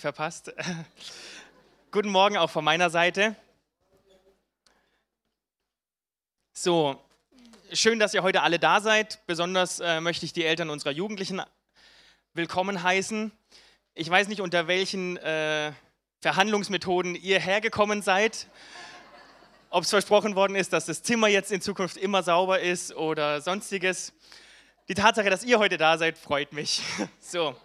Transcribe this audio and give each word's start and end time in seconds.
verpasst. 0.00 0.52
Guten 1.90 2.08
Morgen 2.08 2.36
auch 2.36 2.50
von 2.50 2.64
meiner 2.64 2.90
Seite. 2.90 3.36
So, 6.52 6.98
schön, 7.72 7.98
dass 7.98 8.14
ihr 8.14 8.22
heute 8.22 8.42
alle 8.42 8.58
da 8.58 8.80
seid. 8.80 9.20
Besonders 9.26 9.80
äh, 9.80 10.00
möchte 10.00 10.24
ich 10.24 10.32
die 10.32 10.44
Eltern 10.44 10.70
unserer 10.70 10.92
Jugendlichen 10.92 11.42
willkommen 12.34 12.82
heißen. 12.82 13.32
Ich 13.94 14.08
weiß 14.08 14.28
nicht, 14.28 14.40
unter 14.40 14.66
welchen 14.68 15.16
äh, 15.18 15.72
Verhandlungsmethoden 16.20 17.14
ihr 17.14 17.40
hergekommen 17.40 18.00
seid. 18.00 18.46
Ob 19.70 19.84
es 19.84 19.90
versprochen 19.90 20.36
worden 20.36 20.54
ist, 20.54 20.72
dass 20.72 20.86
das 20.86 21.02
Zimmer 21.02 21.28
jetzt 21.28 21.50
in 21.50 21.60
Zukunft 21.60 21.96
immer 21.96 22.22
sauber 22.22 22.60
ist 22.60 22.94
oder 22.94 23.40
sonstiges. 23.40 24.12
Die 24.88 24.94
Tatsache, 24.94 25.30
dass 25.30 25.44
ihr 25.44 25.58
heute 25.58 25.76
da 25.78 25.98
seid, 25.98 26.18
freut 26.18 26.52
mich. 26.52 26.82
So. 27.20 27.56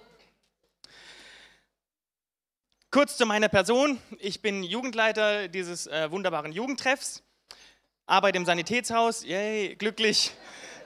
Kurz 2.97 3.15
zu 3.15 3.27
meiner 3.27 3.47
Person. 3.47 4.01
Ich 4.17 4.41
bin 4.41 4.63
Jugendleiter 4.63 5.49
dieses 5.49 5.85
äh, 5.85 6.09
wunderbaren 6.09 6.51
Jugendtreffs, 6.51 7.21
arbeite 8.07 8.37
im 8.37 8.45
Sanitätshaus, 8.47 9.23
yay, 9.23 9.75
glücklich. 9.75 10.31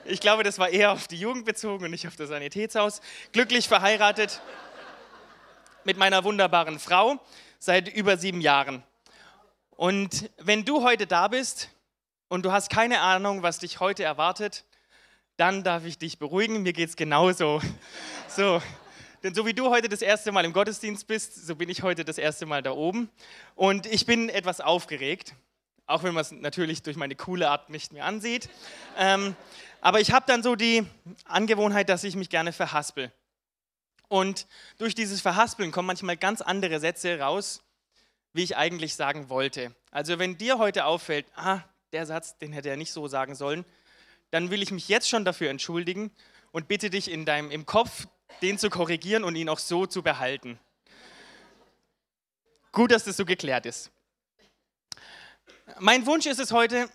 Ich 0.04 0.20
glaube, 0.20 0.42
das 0.42 0.58
war 0.58 0.68
eher 0.68 0.92
auf 0.92 1.08
die 1.08 1.16
Jugend 1.16 1.46
bezogen 1.46 1.86
und 1.86 1.90
nicht 1.90 2.06
auf 2.06 2.14
das 2.14 2.28
Sanitätshaus. 2.28 3.00
Glücklich 3.32 3.66
verheiratet 3.66 4.42
mit 5.84 5.96
meiner 5.96 6.22
wunderbaren 6.22 6.78
Frau 6.78 7.18
seit 7.58 7.88
über 7.88 8.18
sieben 8.18 8.42
Jahren. 8.42 8.82
Und 9.70 10.28
wenn 10.36 10.66
du 10.66 10.84
heute 10.84 11.06
da 11.06 11.28
bist 11.28 11.70
und 12.28 12.44
du 12.44 12.52
hast 12.52 12.68
keine 12.68 13.00
Ahnung, 13.00 13.42
was 13.42 13.58
dich 13.58 13.80
heute 13.80 14.04
erwartet, 14.04 14.66
dann 15.38 15.64
darf 15.64 15.86
ich 15.86 15.96
dich 15.96 16.18
beruhigen. 16.18 16.62
Mir 16.62 16.74
geht 16.74 16.90
es 16.90 16.96
genauso. 16.96 17.62
So, 18.28 18.60
denn 19.22 19.34
so 19.34 19.46
wie 19.46 19.54
du 19.54 19.70
heute 19.70 19.88
das 19.88 20.02
erste 20.02 20.32
Mal 20.32 20.44
im 20.44 20.52
Gottesdienst 20.52 21.06
bist, 21.06 21.46
so 21.46 21.54
bin 21.54 21.68
ich 21.68 21.82
heute 21.82 22.04
das 22.04 22.18
erste 22.18 22.44
Mal 22.44 22.62
da 22.62 22.72
oben. 22.72 23.08
Und 23.54 23.86
ich 23.86 24.04
bin 24.04 24.28
etwas 24.28 24.60
aufgeregt, 24.60 25.34
auch 25.86 26.02
wenn 26.02 26.14
man 26.14 26.22
es 26.22 26.32
natürlich 26.32 26.82
durch 26.82 26.96
meine 26.96 27.14
coole 27.14 27.48
Art 27.48 27.70
nicht 27.70 27.92
mehr 27.92 28.04
ansieht. 28.04 28.48
Ähm, 28.98 29.36
aber 29.80 30.00
ich 30.00 30.12
habe 30.12 30.26
dann 30.26 30.42
so 30.42 30.56
die 30.56 30.84
Angewohnheit, 31.24 31.88
dass 31.88 32.04
ich 32.04 32.16
mich 32.16 32.30
gerne 32.30 32.52
verhaspel. 32.52 33.12
Und 34.08 34.46
durch 34.78 34.94
dieses 34.94 35.20
Verhaspeln 35.20 35.70
kommen 35.70 35.86
manchmal 35.86 36.16
ganz 36.16 36.40
andere 36.40 36.80
Sätze 36.80 37.18
raus, 37.18 37.62
wie 38.32 38.42
ich 38.42 38.56
eigentlich 38.56 38.94
sagen 38.94 39.28
wollte. 39.28 39.74
Also 39.90 40.18
wenn 40.18 40.36
dir 40.36 40.58
heute 40.58 40.84
auffällt, 40.84 41.26
ah, 41.36 41.60
der 41.92 42.06
Satz, 42.06 42.38
den 42.38 42.52
hätte 42.52 42.70
er 42.70 42.76
nicht 42.76 42.92
so 42.92 43.06
sagen 43.06 43.34
sollen, 43.34 43.64
dann 44.30 44.50
will 44.50 44.62
ich 44.62 44.70
mich 44.70 44.88
jetzt 44.88 45.08
schon 45.08 45.24
dafür 45.24 45.50
entschuldigen 45.50 46.10
und 46.50 46.68
bitte 46.68 46.90
dich 46.90 47.10
in 47.10 47.24
deinem, 47.24 47.50
im 47.50 47.66
Kopf 47.66 48.06
den 48.40 48.58
zu 48.58 48.70
korrigieren 48.70 49.24
und 49.24 49.36
ihn 49.36 49.48
auch 49.48 49.58
so 49.58 49.86
zu 49.86 50.02
behalten. 50.02 50.58
Gut, 52.72 52.90
dass 52.90 53.04
das 53.04 53.16
so 53.16 53.24
geklärt 53.24 53.66
ist. 53.66 53.90
Mein 55.78 56.06
Wunsch 56.06 56.26
ist 56.26 56.38
es 56.38 56.52
heute, 56.52 56.88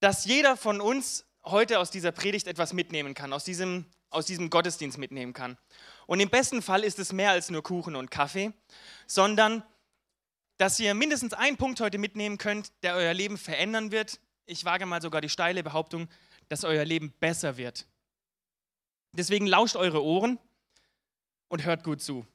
dass 0.00 0.24
jeder 0.24 0.56
von 0.56 0.80
uns 0.80 1.26
heute 1.44 1.78
aus 1.78 1.90
dieser 1.90 2.12
Predigt 2.12 2.46
etwas 2.46 2.72
mitnehmen 2.72 3.14
kann, 3.14 3.32
aus 3.32 3.44
diesem, 3.44 3.86
aus 4.10 4.26
diesem 4.26 4.50
Gottesdienst 4.50 4.98
mitnehmen 4.98 5.32
kann. 5.32 5.56
Und 6.06 6.20
im 6.20 6.30
besten 6.30 6.62
Fall 6.62 6.84
ist 6.84 6.98
es 6.98 7.12
mehr 7.12 7.30
als 7.30 7.50
nur 7.50 7.62
Kuchen 7.62 7.96
und 7.96 8.10
Kaffee, 8.10 8.52
sondern 9.06 9.62
dass 10.58 10.80
ihr 10.80 10.94
mindestens 10.94 11.34
einen 11.34 11.56
Punkt 11.56 11.80
heute 11.80 11.98
mitnehmen 11.98 12.38
könnt, 12.38 12.72
der 12.82 12.94
euer 12.94 13.14
Leben 13.14 13.36
verändern 13.36 13.92
wird. 13.92 14.20
Ich 14.46 14.64
wage 14.64 14.86
mal 14.86 15.02
sogar 15.02 15.20
die 15.20 15.28
steile 15.28 15.62
Behauptung, 15.62 16.08
dass 16.48 16.64
euer 16.64 16.84
Leben 16.84 17.12
besser 17.20 17.56
wird. 17.56 17.86
Deswegen 19.16 19.46
lauscht 19.46 19.76
eure 19.76 20.04
Ohren 20.04 20.38
und 21.48 21.64
hört 21.64 21.84
gut 21.84 22.02
zu. 22.02 22.26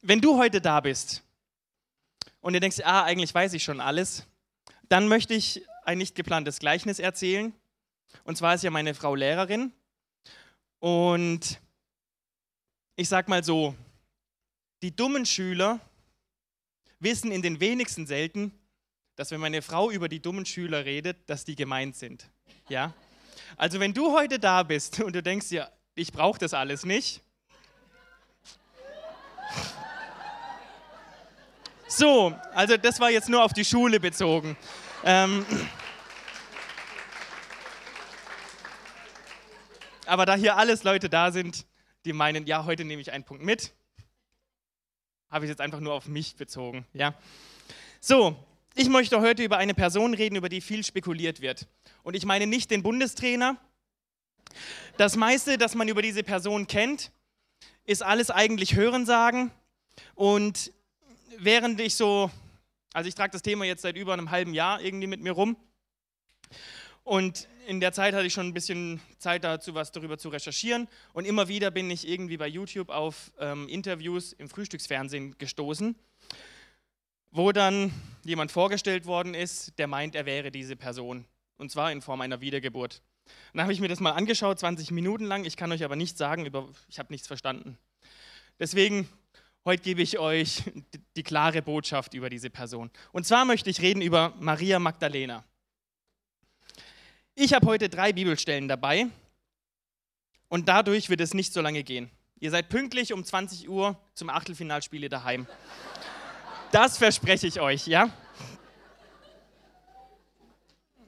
Wenn 0.00 0.20
du 0.20 0.38
heute 0.38 0.60
da 0.60 0.80
bist 0.80 1.22
und 2.40 2.54
ihr 2.54 2.60
denkst, 2.60 2.80
ah, 2.84 3.04
eigentlich 3.04 3.34
weiß 3.34 3.52
ich 3.52 3.62
schon 3.62 3.80
alles, 3.80 4.26
dann 4.88 5.06
möchte 5.08 5.34
ich 5.34 5.62
ein 5.84 5.98
nicht 5.98 6.14
geplantes 6.14 6.58
Gleichnis 6.58 6.98
erzählen. 6.98 7.52
Und 8.24 8.36
zwar 8.36 8.54
ist 8.54 8.64
ja 8.64 8.70
meine 8.70 8.94
Frau 8.94 9.14
Lehrerin. 9.14 9.72
Und 10.78 11.60
ich 12.96 13.08
sag 13.08 13.28
mal 13.28 13.44
so, 13.44 13.74
die 14.82 14.94
dummen 14.94 15.26
Schüler 15.26 15.80
wissen 17.00 17.32
in 17.32 17.42
den 17.42 17.60
wenigsten 17.60 18.06
selten, 18.06 18.52
dass 19.16 19.30
wenn 19.30 19.40
meine 19.40 19.62
Frau 19.62 19.90
über 19.90 20.08
die 20.08 20.20
dummen 20.20 20.46
Schüler 20.46 20.84
redet, 20.84 21.28
dass 21.28 21.44
die 21.44 21.54
gemeint 21.54 21.96
sind. 21.96 22.30
Ja? 22.68 22.94
Also 23.56 23.80
wenn 23.80 23.94
du 23.94 24.12
heute 24.12 24.38
da 24.38 24.62
bist 24.62 25.00
und 25.00 25.14
du 25.14 25.22
denkst 25.22 25.48
dir, 25.48 25.70
ich 25.94 26.12
brauche 26.12 26.38
das 26.38 26.54
alles 26.54 26.84
nicht. 26.84 27.22
So, 31.86 32.36
also 32.52 32.76
das 32.76 32.98
war 32.98 33.10
jetzt 33.10 33.28
nur 33.28 33.44
auf 33.44 33.52
die 33.52 33.64
Schule 33.64 34.00
bezogen. 34.00 34.56
Ähm, 35.04 35.46
aber 40.06 40.26
da 40.26 40.34
hier 40.34 40.56
alles 40.56 40.82
Leute 40.82 41.08
da 41.08 41.30
sind, 41.30 41.66
die 42.04 42.12
meinen, 42.12 42.46
ja, 42.46 42.64
heute 42.64 42.84
nehme 42.84 43.00
ich 43.00 43.12
einen 43.12 43.24
Punkt 43.24 43.44
mit, 43.44 43.72
habe 45.30 45.44
ich 45.44 45.48
jetzt 45.48 45.60
einfach 45.60 45.78
nur 45.80 45.92
auf 45.92 46.06
mich 46.06 46.34
bezogen. 46.34 46.84
Ja. 46.92 47.14
So, 48.00 48.36
ich 48.74 48.88
möchte 48.88 49.20
heute 49.20 49.44
über 49.44 49.56
eine 49.56 49.74
Person 49.74 50.14
reden, 50.14 50.36
über 50.36 50.48
die 50.48 50.60
viel 50.60 50.84
spekuliert 50.84 51.40
wird. 51.40 51.68
Und 52.02 52.14
ich 52.14 52.24
meine 52.24 52.46
nicht 52.46 52.70
den 52.70 52.82
Bundestrainer. 52.82 53.56
Das 54.96 55.16
meiste, 55.16 55.58
das 55.58 55.74
man 55.74 55.88
über 55.88 56.02
diese 56.02 56.22
Person 56.22 56.66
kennt, 56.66 57.12
ist 57.84 58.02
alles 58.02 58.30
eigentlich 58.30 58.74
Hörensagen. 58.74 59.50
Und 60.14 60.72
während 61.38 61.80
ich 61.80 61.94
so, 61.94 62.30
also 62.92 63.08
ich 63.08 63.14
trage 63.14 63.32
das 63.32 63.42
Thema 63.42 63.64
jetzt 63.64 63.82
seit 63.82 63.96
über 63.96 64.12
einem 64.12 64.30
halben 64.30 64.54
Jahr 64.54 64.80
irgendwie 64.80 65.06
mit 65.06 65.20
mir 65.20 65.32
rum. 65.32 65.56
Und 67.04 67.48
in 67.66 67.80
der 67.80 67.92
Zeit 67.92 68.14
hatte 68.14 68.26
ich 68.26 68.32
schon 68.32 68.48
ein 68.48 68.54
bisschen 68.54 69.00
Zeit 69.18 69.44
dazu, 69.44 69.74
was 69.74 69.92
darüber 69.92 70.18
zu 70.18 70.30
recherchieren. 70.30 70.88
Und 71.12 71.26
immer 71.26 71.48
wieder 71.48 71.70
bin 71.70 71.90
ich 71.90 72.08
irgendwie 72.08 72.36
bei 72.36 72.48
YouTube 72.48 72.88
auf 72.88 73.32
ähm, 73.38 73.68
Interviews 73.68 74.32
im 74.32 74.48
Frühstücksfernsehen 74.48 75.36
gestoßen, 75.38 75.94
wo 77.34 77.50
dann 77.50 77.92
jemand 78.24 78.52
vorgestellt 78.52 79.06
worden 79.06 79.34
ist, 79.34 79.76
der 79.78 79.88
meint, 79.88 80.14
er 80.14 80.24
wäre 80.24 80.52
diese 80.52 80.76
Person. 80.76 81.26
Und 81.56 81.70
zwar 81.70 81.90
in 81.90 82.00
Form 82.00 82.20
einer 82.20 82.40
Wiedergeburt. 82.40 83.02
Dann 83.52 83.62
habe 83.62 83.72
ich 83.72 83.80
mir 83.80 83.88
das 83.88 83.98
mal 83.98 84.12
angeschaut, 84.12 84.60
20 84.60 84.92
Minuten 84.92 85.24
lang. 85.24 85.44
Ich 85.44 85.56
kann 85.56 85.72
euch 85.72 85.82
aber 85.82 85.96
nicht 85.96 86.16
sagen, 86.16 86.46
über, 86.46 86.68
ich 86.88 87.00
habe 87.00 87.12
nichts 87.12 87.26
verstanden. 87.26 87.76
Deswegen, 88.60 89.08
heute 89.64 89.82
gebe 89.82 90.00
ich 90.00 90.20
euch 90.20 90.62
die 91.16 91.24
klare 91.24 91.60
Botschaft 91.60 92.14
über 92.14 92.30
diese 92.30 92.50
Person. 92.50 92.88
Und 93.10 93.26
zwar 93.26 93.44
möchte 93.44 93.68
ich 93.68 93.80
reden 93.80 94.00
über 94.00 94.32
Maria 94.38 94.78
Magdalena. 94.78 95.44
Ich 97.34 97.52
habe 97.52 97.66
heute 97.66 97.88
drei 97.88 98.12
Bibelstellen 98.12 98.68
dabei 98.68 99.08
und 100.46 100.68
dadurch 100.68 101.10
wird 101.10 101.20
es 101.20 101.34
nicht 101.34 101.52
so 101.52 101.60
lange 101.60 101.82
gehen. 101.82 102.10
Ihr 102.38 102.52
seid 102.52 102.68
pünktlich 102.68 103.12
um 103.12 103.24
20 103.24 103.68
Uhr 103.68 103.98
zum 104.14 104.30
Achtelfinalspiel 104.30 105.08
daheim. 105.08 105.48
Das 106.74 106.98
verspreche 106.98 107.46
ich 107.46 107.60
euch, 107.60 107.86
ja? 107.86 108.12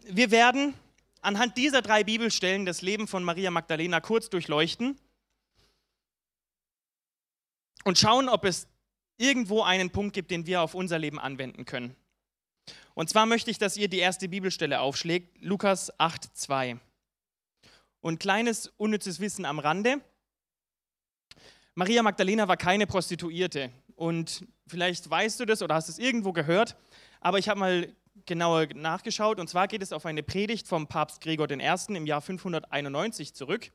wir 0.09 0.31
werden 0.31 0.75
anhand 1.22 1.56
dieser 1.56 1.82
drei 1.82 2.04
Bibelstellen 2.04 2.66
das 2.66 2.82
Leben 2.82 3.09
von 3.09 3.25
Maria 3.25 3.50
Magdalena 3.50 3.99
kurz 3.99 4.31
durchleuchten 4.31 4.97
und 7.82 7.99
schauen, 7.99 8.28
ob 8.28 8.44
es 8.44 8.69
irgendwo 9.16 9.65
einen 9.65 9.91
Punkt 9.91 10.15
gibt, 10.15 10.31
den 10.31 10.47
wir 10.47 10.62
auf 10.62 10.77
unser 10.77 11.00
Leben 11.00 11.19
anwenden 11.19 11.65
können. 11.65 11.97
Und 12.94 13.10
zwar 13.10 13.27
möchte 13.27 13.50
ich, 13.50 13.59
dass 13.59 13.77
ihr 13.77 13.88
die 13.88 13.98
erste 13.98 14.28
Bibelstelle 14.28 14.78
aufschlägt, 14.78 15.43
Lukas 15.43 15.93
8,2. 15.98 16.78
Und 18.00 18.21
kleines 18.21 18.69
unnützes 18.77 19.19
Wissen 19.19 19.44
am 19.44 19.59
Rande. 19.59 20.00
Maria 21.75 22.04
Magdalena 22.04 22.47
war 22.47 22.57
keine 22.57 22.86
Prostituierte. 22.86 23.72
Und 23.97 24.47
vielleicht 24.66 25.09
weißt 25.09 25.41
du 25.41 25.45
das 25.45 25.63
oder 25.63 25.75
hast 25.75 25.89
es 25.89 25.98
irgendwo 25.98 26.33
gehört, 26.33 26.77
aber 27.21 27.39
ich 27.39 27.48
habe 27.48 27.59
mal 27.59 27.97
genauer 28.27 28.66
nachgeschaut. 28.75 29.41
Und 29.41 29.48
zwar 29.48 29.69
geht 29.69 29.83
es 29.83 29.93
auf 29.93 30.07
eine 30.07 30.22
Predigt 30.22 30.69
vom 30.69 30.87
Papst 30.87 31.21
Gregor 31.21 31.51
I. 31.51 31.97
im 31.97 32.07
Jahr 32.07 32.21
591 32.21 33.34
zurück. 33.34 33.72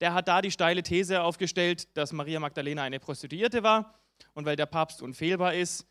Der 0.00 0.14
hat 0.14 0.28
da 0.28 0.40
die 0.40 0.50
steile 0.50 0.82
These 0.82 1.22
aufgestellt, 1.22 1.96
dass 1.96 2.12
Maria 2.12 2.40
Magdalena 2.40 2.82
eine 2.82 3.00
Prostituierte 3.00 3.62
war. 3.62 3.98
Und 4.32 4.44
weil 4.46 4.56
der 4.56 4.66
Papst 4.66 5.02
unfehlbar 5.02 5.54
ist, 5.54 5.86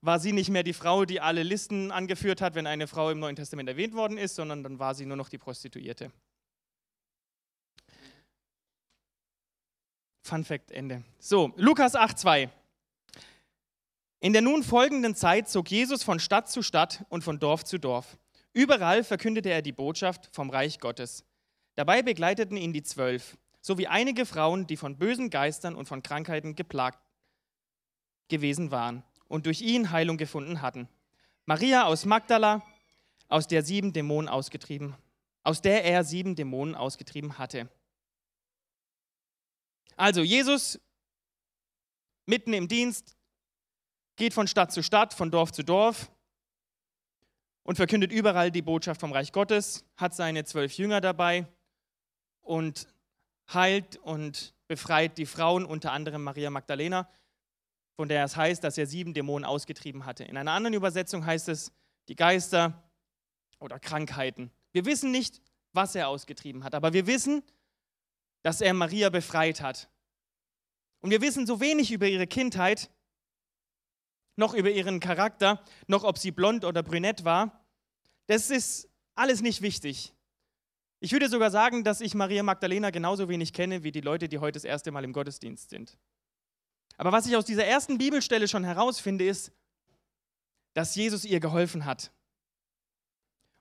war 0.00 0.18
sie 0.18 0.32
nicht 0.32 0.50
mehr 0.50 0.64
die 0.64 0.72
Frau, 0.72 1.04
die 1.04 1.20
alle 1.20 1.42
Listen 1.42 1.92
angeführt 1.92 2.40
hat, 2.40 2.54
wenn 2.54 2.66
eine 2.66 2.88
Frau 2.88 3.10
im 3.10 3.20
Neuen 3.20 3.36
Testament 3.36 3.68
erwähnt 3.68 3.94
worden 3.94 4.18
ist, 4.18 4.34
sondern 4.34 4.62
dann 4.62 4.78
war 4.78 4.94
sie 4.94 5.06
nur 5.06 5.16
noch 5.16 5.28
die 5.28 5.38
Prostituierte. 5.38 6.10
Fun 10.22 10.44
Fact 10.44 10.70
Ende. 10.70 11.02
So, 11.18 11.52
Lukas 11.56 11.94
8,2. 11.94 12.48
In 14.20 14.32
der 14.32 14.42
nun 14.42 14.62
folgenden 14.62 15.16
Zeit 15.16 15.48
zog 15.48 15.68
Jesus 15.68 16.04
von 16.04 16.20
Stadt 16.20 16.48
zu 16.48 16.62
Stadt 16.62 17.04
und 17.08 17.24
von 17.24 17.40
Dorf 17.40 17.64
zu 17.64 17.78
Dorf. 17.78 18.16
Überall 18.52 19.02
verkündete 19.02 19.50
er 19.50 19.62
die 19.62 19.72
Botschaft 19.72 20.30
vom 20.32 20.48
Reich 20.48 20.78
Gottes. 20.78 21.24
Dabei 21.74 22.02
begleiteten 22.02 22.56
ihn 22.56 22.72
die 22.72 22.82
Zwölf. 22.84 23.36
sowie 23.64 23.86
einige 23.86 24.26
Frauen, 24.26 24.66
die 24.66 24.76
von 24.76 24.98
bösen 24.98 25.30
Geistern 25.30 25.76
und 25.76 25.86
von 25.86 26.02
Krankheiten 26.02 26.56
geplagt 26.56 26.98
gewesen 28.28 28.70
waren 28.70 29.04
und 29.28 29.46
durch 29.46 29.60
ihn 29.60 29.92
Heilung 29.92 30.16
gefunden 30.16 30.62
hatten. 30.62 30.88
Maria 31.46 31.84
aus 31.84 32.04
Magdala, 32.04 32.62
aus 33.28 33.46
der 33.46 33.62
sieben 33.62 33.92
Dämonen 33.92 34.28
ausgetrieben, 34.28 34.96
aus 35.44 35.62
der 35.62 35.84
er 35.84 36.02
sieben 36.02 36.34
Dämonen 36.34 36.74
ausgetrieben 36.74 37.38
hatte. 37.38 37.68
Also 40.02 40.22
Jesus 40.22 40.80
mitten 42.26 42.52
im 42.54 42.66
Dienst 42.66 43.16
geht 44.16 44.34
von 44.34 44.48
Stadt 44.48 44.72
zu 44.72 44.82
Stadt, 44.82 45.14
von 45.14 45.30
Dorf 45.30 45.52
zu 45.52 45.62
Dorf 45.62 46.10
und 47.62 47.76
verkündet 47.76 48.10
überall 48.10 48.50
die 48.50 48.62
Botschaft 48.62 49.00
vom 49.00 49.12
Reich 49.12 49.30
Gottes, 49.30 49.84
hat 49.96 50.12
seine 50.12 50.44
zwölf 50.44 50.76
Jünger 50.76 51.00
dabei 51.00 51.46
und 52.40 52.88
heilt 53.54 53.96
und 53.98 54.56
befreit 54.66 55.18
die 55.18 55.24
Frauen, 55.24 55.64
unter 55.64 55.92
anderem 55.92 56.24
Maria 56.24 56.50
Magdalena, 56.50 57.08
von 57.94 58.08
der 58.08 58.24
es 58.24 58.34
heißt, 58.34 58.64
dass 58.64 58.78
er 58.78 58.88
sieben 58.88 59.14
Dämonen 59.14 59.44
ausgetrieben 59.44 60.04
hatte. 60.04 60.24
In 60.24 60.36
einer 60.36 60.50
anderen 60.50 60.74
Übersetzung 60.74 61.24
heißt 61.24 61.48
es 61.48 61.70
die 62.08 62.16
Geister 62.16 62.90
oder 63.60 63.78
Krankheiten. 63.78 64.50
Wir 64.72 64.84
wissen 64.84 65.12
nicht, 65.12 65.40
was 65.72 65.94
er 65.94 66.08
ausgetrieben 66.08 66.64
hat, 66.64 66.74
aber 66.74 66.92
wir 66.92 67.06
wissen, 67.06 67.44
dass 68.42 68.60
er 68.60 68.74
Maria 68.74 69.08
befreit 69.08 69.60
hat. 69.60 69.91
Und 71.02 71.10
wir 71.10 71.20
wissen 71.20 71.46
so 71.46 71.60
wenig 71.60 71.92
über 71.92 72.08
ihre 72.08 72.26
Kindheit, 72.26 72.90
noch 74.36 74.54
über 74.54 74.70
ihren 74.70 75.00
Charakter, 75.00 75.62
noch 75.86 76.04
ob 76.04 76.16
sie 76.16 76.30
blond 76.30 76.64
oder 76.64 76.82
brünett 76.82 77.24
war. 77.24 77.66
Das 78.28 78.50
ist 78.50 78.88
alles 79.14 79.42
nicht 79.42 79.60
wichtig. 79.60 80.14
Ich 81.00 81.12
würde 81.12 81.28
sogar 81.28 81.50
sagen, 81.50 81.82
dass 81.82 82.00
ich 82.00 82.14
Maria 82.14 82.44
Magdalena 82.44 82.90
genauso 82.90 83.28
wenig 83.28 83.52
kenne 83.52 83.82
wie 83.82 83.90
die 83.90 84.00
Leute, 84.00 84.28
die 84.28 84.38
heute 84.38 84.54
das 84.54 84.64
erste 84.64 84.92
Mal 84.92 85.04
im 85.04 85.12
Gottesdienst 85.12 85.68
sind. 85.68 85.98
Aber 86.96 87.10
was 87.10 87.26
ich 87.26 87.36
aus 87.36 87.44
dieser 87.44 87.64
ersten 87.64 87.98
Bibelstelle 87.98 88.46
schon 88.46 88.62
herausfinde, 88.62 89.26
ist, 89.26 89.52
dass 90.74 90.94
Jesus 90.94 91.24
ihr 91.24 91.40
geholfen 91.40 91.84
hat 91.84 92.12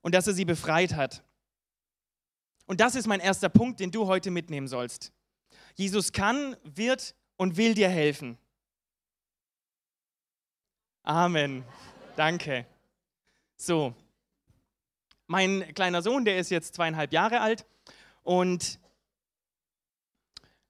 und 0.01 0.13
dass 0.13 0.27
er 0.27 0.33
sie 0.33 0.45
befreit 0.45 0.93
hat. 0.93 1.23
Und 2.67 2.79
das 2.79 2.93
ist 2.93 3.07
mein 3.07 3.19
erster 3.19 3.49
Punkt, 3.49 3.79
den 3.79 3.91
du 3.91 4.05
heute 4.05 4.29
mitnehmen 4.29 4.67
sollst. 4.67 5.11
Jesus 5.75 6.11
kann, 6.11 6.55
wird 6.63 7.15
und 7.41 7.57
will 7.57 7.73
dir 7.73 7.89
helfen. 7.89 8.37
Amen. 11.01 11.63
Danke. 12.15 12.67
So, 13.57 13.95
mein 15.25 15.73
kleiner 15.73 16.03
Sohn, 16.03 16.23
der 16.23 16.37
ist 16.37 16.51
jetzt 16.51 16.75
zweieinhalb 16.75 17.11
Jahre 17.11 17.41
alt 17.41 17.65
und 18.21 18.79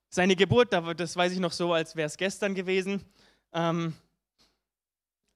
seine 0.07 0.37
Geburt, 0.37 0.71
das 0.71 1.17
weiß 1.17 1.33
ich 1.33 1.39
noch 1.39 1.51
so, 1.51 1.73
als 1.73 1.97
wäre 1.97 2.07
es 2.07 2.15
gestern 2.15 2.55
gewesen. 2.55 3.03
Ähm, 3.51 3.93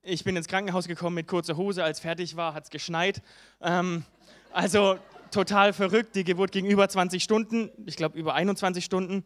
ich 0.03 0.23
bin 0.23 0.37
ins 0.37 0.47
Krankenhaus 0.47 0.87
gekommen 0.87 1.15
mit 1.15 1.27
kurzer 1.27 1.57
Hose, 1.57 1.83
als 1.83 1.99
fertig 1.99 2.37
war, 2.37 2.53
hat 2.53 2.63
es 2.63 2.69
geschneit. 2.69 3.21
Ähm, 3.59 4.05
also 4.53 4.97
total 5.31 5.73
verrückt. 5.73 6.15
Die 6.15 6.23
Geburt 6.23 6.53
ging 6.53 6.65
über 6.65 6.87
20 6.87 7.21
Stunden, 7.21 7.71
ich 7.85 7.97
glaube 7.97 8.17
über 8.17 8.35
21 8.35 8.85
Stunden. 8.85 9.25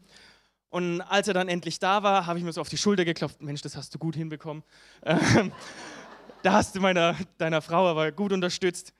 Und 0.69 1.01
als 1.01 1.27
er 1.27 1.33
dann 1.33 1.49
endlich 1.49 1.79
da 1.79 2.03
war, 2.03 2.27
habe 2.27 2.37
ich 2.37 2.45
mir 2.45 2.53
so 2.53 2.61
auf 2.61 2.69
die 2.69 2.77
Schulter 2.77 3.03
geklopft. 3.03 3.41
Mensch, 3.41 3.61
das 3.61 3.75
hast 3.75 3.93
du 3.95 3.99
gut 3.99 4.15
hinbekommen. 4.15 4.63
Ähm, 5.03 5.51
da 6.43 6.53
hast 6.53 6.75
du 6.75 6.79
meiner, 6.79 7.15
deiner 7.37 7.61
Frau 7.61 7.87
aber 7.87 8.11
gut 8.11 8.31
unterstützt. 8.31 8.93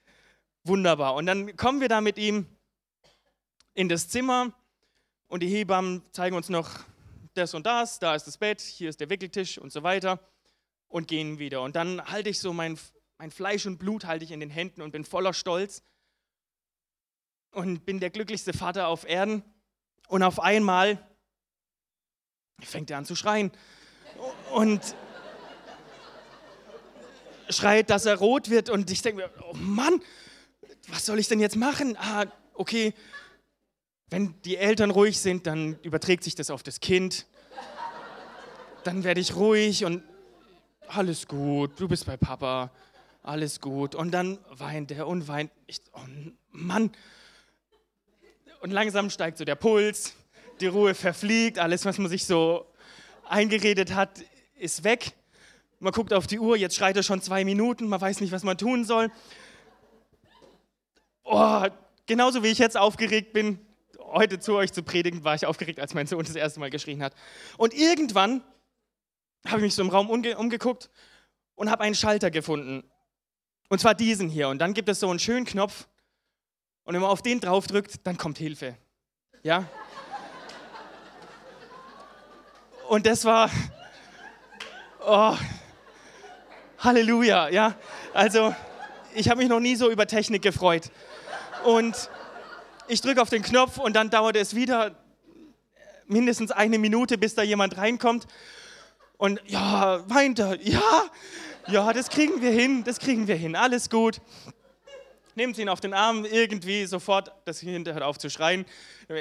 Wunderbar. 0.64 1.16
Und 1.16 1.28
dann 1.28 1.56
kommen 1.56 1.80
wir 1.80 1.88
da 1.88 2.02
mit 2.02 2.18
ihm 2.18 2.48
in 3.76 3.88
das 3.88 4.10
Zimmer 4.10 4.52
und 5.28 5.42
die 5.42 5.48
Hebammen 5.48 6.02
zeigen 6.12 6.36
uns 6.36 6.50
noch 6.50 6.70
das 7.36 7.54
und 7.54 7.66
das, 7.66 8.00
da 8.00 8.16
ist 8.16 8.26
das 8.26 8.38
Bett, 8.38 8.60
hier 8.62 8.90
ist 8.90 9.00
der 9.00 9.10
Wickeltisch 9.10 9.58
und 9.58 9.72
so 9.72 9.84
weiter 9.84 10.20
und 10.88 11.08
gehen 11.08 11.40
wieder. 11.40 11.62
Und 11.62 11.76
dann 11.76 12.04
halte 12.04 12.30
ich 12.30 12.40
so 12.40 12.52
mein, 12.52 12.78
mein 13.20 13.32
Fleisch 13.32 13.66
und 13.68 13.78
Blut 13.78 14.06
halte 14.06 14.26
ich 14.26 14.32
in 14.32 14.40
den 14.40 14.50
Händen 14.50 14.82
und 14.82 14.92
bin 14.92 15.06
voller 15.06 15.34
Stolz 15.34 15.84
und 17.52 17.86
bin 17.86 18.00
der 18.00 18.10
glücklichste 18.10 18.54
Vater 18.54 18.88
auf 18.88 19.08
Erden. 19.08 19.44
Und 20.08 20.24
auf 20.24 20.40
einmal 20.40 20.98
fängt 22.66 22.92
er 22.92 22.98
an 22.98 23.06
zu 23.06 23.16
schreien 23.16 23.52
und 24.52 24.82
schreit, 27.50 27.90
dass 27.90 28.06
er 28.06 28.18
rot 28.18 28.50
wird. 28.50 28.70
Und 28.70 28.92
ich 28.92 29.02
denke 29.02 29.24
mir, 29.24 29.30
oh 29.50 29.54
Mann, 29.56 30.02
was 30.88 31.06
soll 31.06 31.20
ich 31.20 31.28
denn 31.28 31.40
jetzt 31.40 31.56
machen? 31.56 31.98
Ah, 31.98 32.26
okay, 32.54 32.94
wenn 34.10 34.40
die 34.44 34.58
Eltern 34.58 34.92
ruhig 34.92 35.20
sind, 35.20 35.46
dann 35.48 35.78
überträgt 35.82 36.24
sich 36.24 36.36
das 36.36 36.50
auf 36.50 36.64
das 36.64 36.80
Kind. 36.80 37.28
Dann 38.84 39.04
werde 39.04 39.22
ich 39.22 39.36
ruhig 39.36 39.86
und 39.86 40.04
alles 40.88 41.28
gut, 41.28 41.80
du 41.80 41.88
bist 41.88 42.06
bei 42.06 42.18
Papa, 42.18 42.72
alles 43.22 43.62
gut. 43.62 43.94
Und 43.94 44.12
dann 44.12 44.40
weint 44.50 44.92
er 44.92 45.08
und 45.08 45.28
weint. 45.28 45.52
Ich, 45.68 45.82
oh 45.94 46.02
Mann. 46.52 46.92
Und 48.62 48.72
langsam 48.72 49.10
steigt 49.10 49.38
so 49.38 49.46
der 49.46 49.56
Puls, 49.56 50.16
die 50.62 50.68
Ruhe 50.68 50.96
verfliegt, 50.96 51.60
alles, 51.60 51.86
was 51.86 51.98
man 51.98 52.10
sich 52.10 52.26
so 52.26 52.66
eingeredet 53.28 53.94
hat, 53.94 54.24
ist 54.56 54.84
weg. 54.84 55.14
Man 55.80 55.94
guckt 55.94 56.14
auf 56.14 56.28
die 56.28 56.40
Uhr, 56.40 56.58
jetzt 56.58 56.76
schreit 56.76 56.98
er 56.98 57.04
schon 57.04 57.22
zwei 57.22 57.46
Minuten, 57.46 57.88
man 57.88 58.02
weiß 58.02 58.22
nicht, 58.22 58.32
was 58.32 58.44
man 58.44 58.58
tun 58.58 58.84
soll. 58.84 59.12
Oh, 61.24 61.66
genauso 62.06 62.44
wie 62.44 62.48
ich 62.48 62.58
jetzt 62.58 62.76
aufgeregt 62.76 63.34
bin, 63.34 63.60
heute 64.00 64.40
zu 64.40 64.56
euch 64.56 64.74
zu 64.74 64.84
predigen, 64.84 65.24
war 65.24 65.36
ich 65.36 65.46
aufgeregt, 65.46 65.80
als 65.80 65.94
mein 65.94 66.08
Sohn 66.08 66.26
das 66.26 66.36
erste 66.36 66.60
Mal 66.60 66.70
geschrien 66.70 67.02
hat. 67.02 67.14
Und 67.58 67.74
irgendwann 67.74 68.44
habe 69.46 69.58
ich 69.58 69.64
mich 69.64 69.76
so 69.76 69.82
im 69.82 69.90
Raum 69.90 70.10
umge 70.10 70.38
umgeguckt 70.38 70.90
und 71.56 71.70
habe 71.70 71.84
einen 71.84 71.96
Schalter 71.96 72.32
gefunden. 72.32 72.84
Und 73.70 73.80
zwar 73.80 73.94
diesen 73.94 74.30
hier. 74.30 74.50
Und 74.50 74.60
dann 74.60 74.74
gibt 74.74 74.90
es 74.90 75.00
so 75.00 75.10
einen 75.10 75.20
schönen 75.20 75.46
Knopf. 75.46 75.88
Und 76.84 76.96
wenn 76.96 77.02
man 77.02 77.12
auf 77.12 77.22
den 77.22 77.40
draufdrückt, 77.40 78.06
dann 78.06 78.18
kommt 78.18 78.38
Hilfe. 78.38 78.76
Ja? 79.44 79.70
Und 82.90 83.06
das 83.06 83.24
war. 83.24 83.52
Oh, 85.06 85.38
Halleluja, 86.80 87.50
ja. 87.50 87.76
Also, 88.16 88.56
ich 89.14 89.30
habe 89.30 89.42
mich 89.42 89.48
noch 89.48 89.60
nie 89.60 89.76
so 89.76 89.92
über 89.92 90.08
Technik 90.08 90.42
gefreut. 90.42 90.90
Und 91.64 92.10
ich 92.88 93.00
drücke 93.02 93.22
auf 93.22 93.30
den 93.30 93.44
Knopf 93.44 93.78
und 93.78 93.96
dann 93.96 94.10
dauert 94.10 94.36
es 94.36 94.56
wieder 94.56 94.96
mindestens 96.08 96.50
eine 96.50 96.80
Minute, 96.80 97.20
bis 97.20 97.36
da 97.36 97.44
jemand 97.44 97.78
reinkommt. 97.78 98.26
Und 99.18 99.40
ja, 99.46 100.02
weint 100.10 100.40
er, 100.40 100.60
ja, 100.60 101.04
ja, 101.68 101.94
das 101.94 102.10
kriegen 102.10 102.42
wir 102.42 102.52
hin, 102.52 102.84
das 102.84 102.98
kriegen 102.98 103.28
wir 103.28 103.36
hin, 103.36 103.56
alles 103.56 103.92
gut. 103.92 104.20
Nehmt 105.36 105.60
ihn 105.60 105.70
auf 105.70 105.80
den 105.80 105.94
Arm, 105.94 106.26
irgendwie 106.26 106.88
sofort, 106.88 107.32
das 107.46 107.62
hört 107.62 108.02
auf 108.02 108.18
zu 108.18 108.32
schreien. 108.32 108.66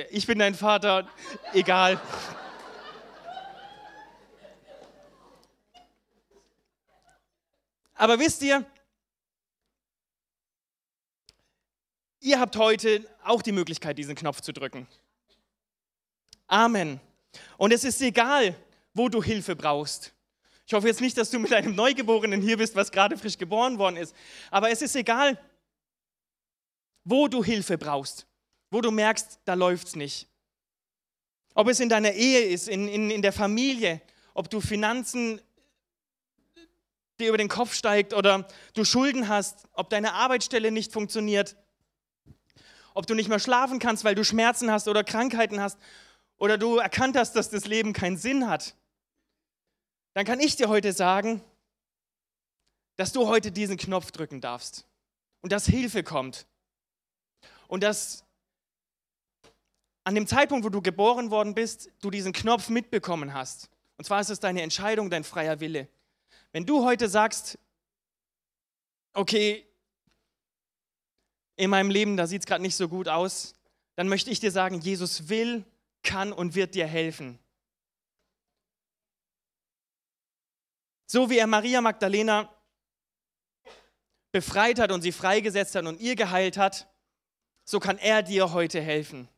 Ich 0.09 0.27
bin 0.27 0.39
dein 0.39 0.55
Vater, 0.55 1.07
egal. 1.53 2.01
Aber 7.99 8.19
wisst 8.19 8.43
ihr, 8.43 8.65
Ihr 12.21 12.41
habt 12.41 12.57
heute 12.57 13.07
auch 13.23 13.43
die 13.43 13.53
Möglichkeit, 13.53 13.97
diesen 13.97 14.17
Knopf 14.17 14.41
zu 14.41 14.53
drücken. 14.53 14.89
Amen. 16.49 17.01
Und 17.57 17.73
es 17.73 17.85
ist 17.85 18.01
egal, 18.01 18.57
wo 18.93 19.09
du 19.09 19.23
Hilfe 19.23 19.55
brauchst. 19.55 20.13
Ich 20.67 20.75
hoffe 20.75 20.89
jetzt 20.89 21.01
nicht, 21.01 21.17
dass 21.17 21.31
du 21.31 21.39
mit 21.39 21.53
einem 21.53 21.75
Neugeborenen 21.75 22.43
hier 22.43 22.57
bist, 22.57 22.75
was 22.75 22.91
gerade 22.91 23.17
frisch 23.17 23.39
geboren 23.39 23.79
worden 23.79 23.97
ist. 23.97 24.15
Aber 24.51 24.71
es 24.71 24.83
ist 24.83 24.97
egal, 24.97 25.39
wo 27.05 27.29
du 27.29 27.45
Hilfe 27.45 27.79
brauchst, 27.79 28.27
wo 28.71 28.81
du 28.81 28.91
merkst, 28.91 29.39
da 29.45 29.55
läuft 29.55 29.89
es 29.89 29.97
nicht. 29.97 30.27
Ob 31.55 31.69
es 31.69 31.81
in 31.81 31.89
deiner 31.89 32.13
Ehe 32.13 32.41
ist, 32.41 32.69
in, 32.69 32.89
in, 32.89 33.11
in 33.11 33.23
der 33.23 33.33
Familie, 33.33 34.03
ob 34.35 34.51
du 34.51 34.61
Finanzen 34.61 35.41
dir 37.19 37.29
über 37.29 37.39
den 37.39 37.49
Kopf 37.49 37.75
steigt 37.75 38.15
oder 38.15 38.47
du 38.75 38.85
Schulden 38.85 39.29
hast, 39.29 39.69
ob 39.73 39.91
deine 39.91 40.15
Arbeitsstelle 40.15 40.71
nicht 40.71 40.93
funktioniert, 40.93 41.57
ob 42.95 43.07
du 43.07 43.15
nicht 43.15 43.29
mehr 43.29 43.39
schlafen 43.39 43.79
kannst, 43.79 44.05
weil 44.05 44.15
du 44.15 44.25
Schmerzen 44.25 44.71
hast 44.71 44.89
oder 44.89 45.05
Krankheiten 45.05 45.61
hast 45.61 45.79
oder 46.39 46.59
du 46.59 46.79
erkannt 46.79 47.17
hast, 47.17 47.35
dass 47.35 47.51
das 47.51 47.67
Leben 47.67 47.93
keinen 47.93 48.17
Sinn 48.17 48.49
hat, 48.49 48.75
dann 50.15 50.25
kann 50.25 50.41
ich 50.41 50.57
dir 50.57 50.69
heute 50.69 50.93
sagen, 50.93 51.43
dass 52.97 53.13
du 53.13 53.29
heute 53.29 53.53
diesen 53.53 53.77
Knopf 53.77 54.11
drücken 54.11 54.41
darfst 54.41 54.87
und 55.41 55.53
dass 55.53 55.67
Hilfe 55.67 56.03
kommt 56.03 56.47
und 57.69 57.83
dass 57.83 58.25
an 60.05 60.15
dem 60.15 60.27
Zeitpunkt, 60.27 60.65
wo 60.65 60.71
du 60.71 60.81
geboren 60.81 61.31
worden 61.31 61.55
bist, 61.55 61.91
du 62.01 62.11
diesen 62.11 62.33
Knopf 62.33 62.71
mitbekommen 62.71 63.35
hast. 63.35 63.69
Und 63.99 64.05
zwar 64.05 64.21
ist 64.21 64.31
es 64.31 64.41
deine 64.41 64.63
Entscheidung, 64.63 65.11
dein 65.11 65.23
freier 65.23 65.61
Wille. 65.61 65.87
Wenn 66.59 66.67
du 66.67 66.85
heute 66.85 67.09
sagst, 67.09 67.57
okay, 69.13 69.65
in 71.55 71.71
meinem 71.71 71.89
Leben, 71.89 72.17
da 72.17 72.27
sieht 72.27 72.43
es 72.43 72.47
gerade 72.47 72.63
nicht 72.63 72.75
so 72.75 72.89
gut 72.89 73.07
aus, 73.07 73.55
dann 73.95 74.09
möchte 74.09 74.31
ich 74.31 74.41
dir 74.41 74.51
sagen, 74.51 74.81
Jesus 74.81 75.29
will 75.29 75.65
kann 76.03 76.33
und 76.33 76.57
wird 76.57 76.75
dir 76.75 76.89
helfen. 76.89 77.39
So 81.07 81.31
wie 81.31 81.39
er 81.39 81.47
Maria 81.47 81.81
Magdalena 81.81 82.53
befreit 84.33 84.81
hat 84.81 84.91
und 84.91 85.03
sie 85.03 85.13
freigesetzt 85.13 85.77
hat 85.77 85.87
und 85.87 86.01
ihr 86.01 86.17
geheilt 86.17 86.57
hat, 86.57 86.93
so 87.67 87.79
kann 87.79 87.99
er 87.99 88.25
dir 88.25 88.53
heute 88.53 88.81
helfen. 88.81 89.29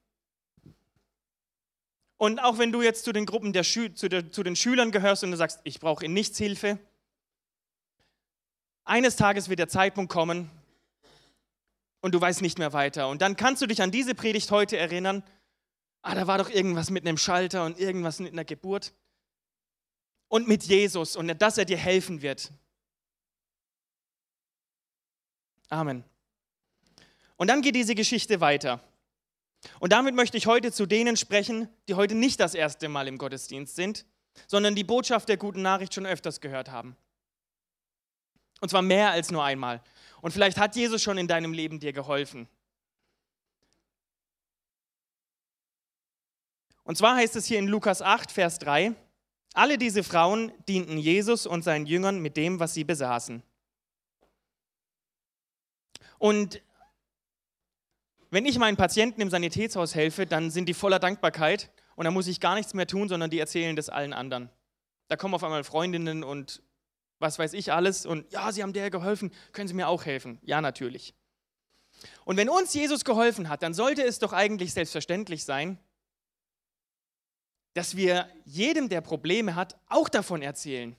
Und 2.16 2.38
auch 2.38 2.56
wenn 2.56 2.72
du 2.72 2.80
jetzt 2.80 3.04
zu 3.04 3.12
den 3.12 3.26
Gruppen 3.26 3.52
der, 3.52 3.64
Schü 3.64 3.92
zu, 3.92 4.08
der, 4.08 4.32
zu 4.32 4.42
den 4.42 4.56
Schülern 4.56 4.90
gehörst 4.90 5.22
und 5.22 5.32
du 5.32 5.36
sagst, 5.36 5.60
ich 5.64 5.80
brauche 5.80 6.06
in 6.06 6.14
nichts 6.14 6.38
Hilfe, 6.38 6.78
eines 8.90 9.14
Tages 9.14 9.48
wird 9.48 9.60
der 9.60 9.68
Zeitpunkt 9.68 10.12
kommen 10.12 10.50
und 12.00 12.12
du 12.12 12.20
weißt 12.20 12.42
nicht 12.42 12.58
mehr 12.58 12.72
weiter. 12.72 13.08
Und 13.08 13.22
dann 13.22 13.36
kannst 13.36 13.62
du 13.62 13.66
dich 13.66 13.82
an 13.82 13.92
diese 13.92 14.16
Predigt 14.16 14.50
heute 14.50 14.76
erinnern, 14.76 15.22
ah, 16.02 16.14
da 16.14 16.26
war 16.26 16.38
doch 16.38 16.50
irgendwas 16.50 16.90
mit 16.90 17.06
einem 17.06 17.16
Schalter 17.16 17.64
und 17.64 17.78
irgendwas 17.78 18.18
mit 18.18 18.32
einer 18.32 18.44
Geburt. 18.44 18.92
Und 20.28 20.46
mit 20.46 20.64
Jesus 20.64 21.16
und 21.16 21.26
dass 21.40 21.58
er 21.58 21.64
dir 21.64 21.76
helfen 21.76 22.22
wird. 22.22 22.52
Amen. 25.68 26.04
Und 27.36 27.48
dann 27.48 27.62
geht 27.62 27.74
diese 27.74 27.96
Geschichte 27.96 28.40
weiter. 28.40 28.80
Und 29.80 29.92
damit 29.92 30.14
möchte 30.14 30.36
ich 30.36 30.46
heute 30.46 30.72
zu 30.72 30.86
denen 30.86 31.16
sprechen, 31.16 31.68
die 31.88 31.94
heute 31.94 32.14
nicht 32.14 32.38
das 32.38 32.54
erste 32.54 32.88
Mal 32.88 33.08
im 33.08 33.18
Gottesdienst 33.18 33.74
sind, 33.74 34.06
sondern 34.46 34.74
die 34.74 34.84
Botschaft 34.84 35.28
der 35.28 35.36
guten 35.36 35.62
Nachricht 35.62 35.94
schon 35.94 36.06
öfters 36.06 36.40
gehört 36.40 36.70
haben. 36.70 36.96
Und 38.60 38.68
zwar 38.68 38.82
mehr 38.82 39.10
als 39.10 39.30
nur 39.30 39.42
einmal. 39.42 39.82
Und 40.20 40.32
vielleicht 40.32 40.58
hat 40.58 40.76
Jesus 40.76 41.02
schon 41.02 41.18
in 41.18 41.28
deinem 41.28 41.52
Leben 41.52 41.80
dir 41.80 41.92
geholfen. 41.92 42.48
Und 46.84 46.96
zwar 46.96 47.16
heißt 47.16 47.36
es 47.36 47.46
hier 47.46 47.58
in 47.58 47.68
Lukas 47.68 48.02
8, 48.02 48.30
Vers 48.30 48.58
3, 48.58 48.94
alle 49.54 49.78
diese 49.78 50.04
Frauen 50.04 50.52
dienten 50.68 50.98
Jesus 50.98 51.46
und 51.46 51.62
seinen 51.62 51.86
Jüngern 51.86 52.20
mit 52.20 52.36
dem, 52.36 52.60
was 52.60 52.74
sie 52.74 52.84
besaßen. 52.84 53.42
Und 56.18 56.62
wenn 58.30 58.44
ich 58.44 58.58
meinen 58.58 58.76
Patienten 58.76 59.20
im 59.20 59.30
Sanitätshaus 59.30 59.94
helfe, 59.94 60.26
dann 60.26 60.50
sind 60.50 60.68
die 60.68 60.74
voller 60.74 60.98
Dankbarkeit 60.98 61.70
und 61.96 62.04
da 62.04 62.10
muss 62.10 62.28
ich 62.28 62.40
gar 62.40 62.54
nichts 62.54 62.74
mehr 62.74 62.86
tun, 62.86 63.08
sondern 63.08 63.30
die 63.30 63.38
erzählen 63.38 63.74
das 63.74 63.88
allen 63.88 64.12
anderen. 64.12 64.50
Da 65.08 65.16
kommen 65.16 65.34
auf 65.34 65.42
einmal 65.42 65.64
Freundinnen 65.64 66.22
und 66.22 66.62
was 67.20 67.38
weiß 67.38 67.52
ich 67.52 67.72
alles 67.72 68.06
und 68.06 68.32
ja, 68.32 68.50
Sie 68.50 68.62
haben 68.62 68.72
der 68.72 68.90
geholfen, 68.90 69.30
können 69.52 69.68
Sie 69.68 69.74
mir 69.74 69.88
auch 69.88 70.04
helfen? 70.04 70.38
Ja, 70.42 70.60
natürlich. 70.60 71.14
Und 72.24 72.36
wenn 72.36 72.48
uns 72.48 72.72
Jesus 72.74 73.04
geholfen 73.04 73.48
hat, 73.48 73.62
dann 73.62 73.74
sollte 73.74 74.02
es 74.02 74.18
doch 74.18 74.32
eigentlich 74.32 74.72
selbstverständlich 74.72 75.44
sein, 75.44 75.78
dass 77.74 77.96
wir 77.96 78.28
jedem, 78.44 78.88
der 78.88 79.00
Probleme 79.00 79.54
hat, 79.54 79.78
auch 79.86 80.08
davon 80.08 80.42
erzählen. 80.42 80.96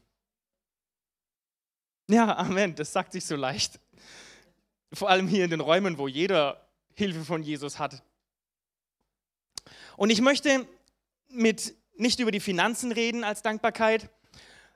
Ja, 2.08 2.38
Amen, 2.38 2.76
das 2.76 2.94
sagt 2.94 3.14
sich 3.14 3.26
so 3.26 3.36
leicht. 3.36 3.80
Vor 4.94 5.10
allem 5.10 5.28
hier 5.28 5.46
in 5.46 5.52
den 5.52 5.60
Räumen, 5.60 5.98
wo 5.98 6.08
jeder 6.08 6.70
Hilfe 6.94 7.24
von 7.24 7.42
Jesus 7.42 7.80
hat. 7.80 8.04
Und 9.98 10.10
ich 10.10 10.22
möchte 10.22 10.68
mit 11.30 11.76
nicht 11.96 12.20
über 12.20 12.32
die 12.32 12.40
Finanzen 12.40 12.92
reden 12.92 13.24
als 13.24 13.42
Dankbarkeit, 13.42 14.10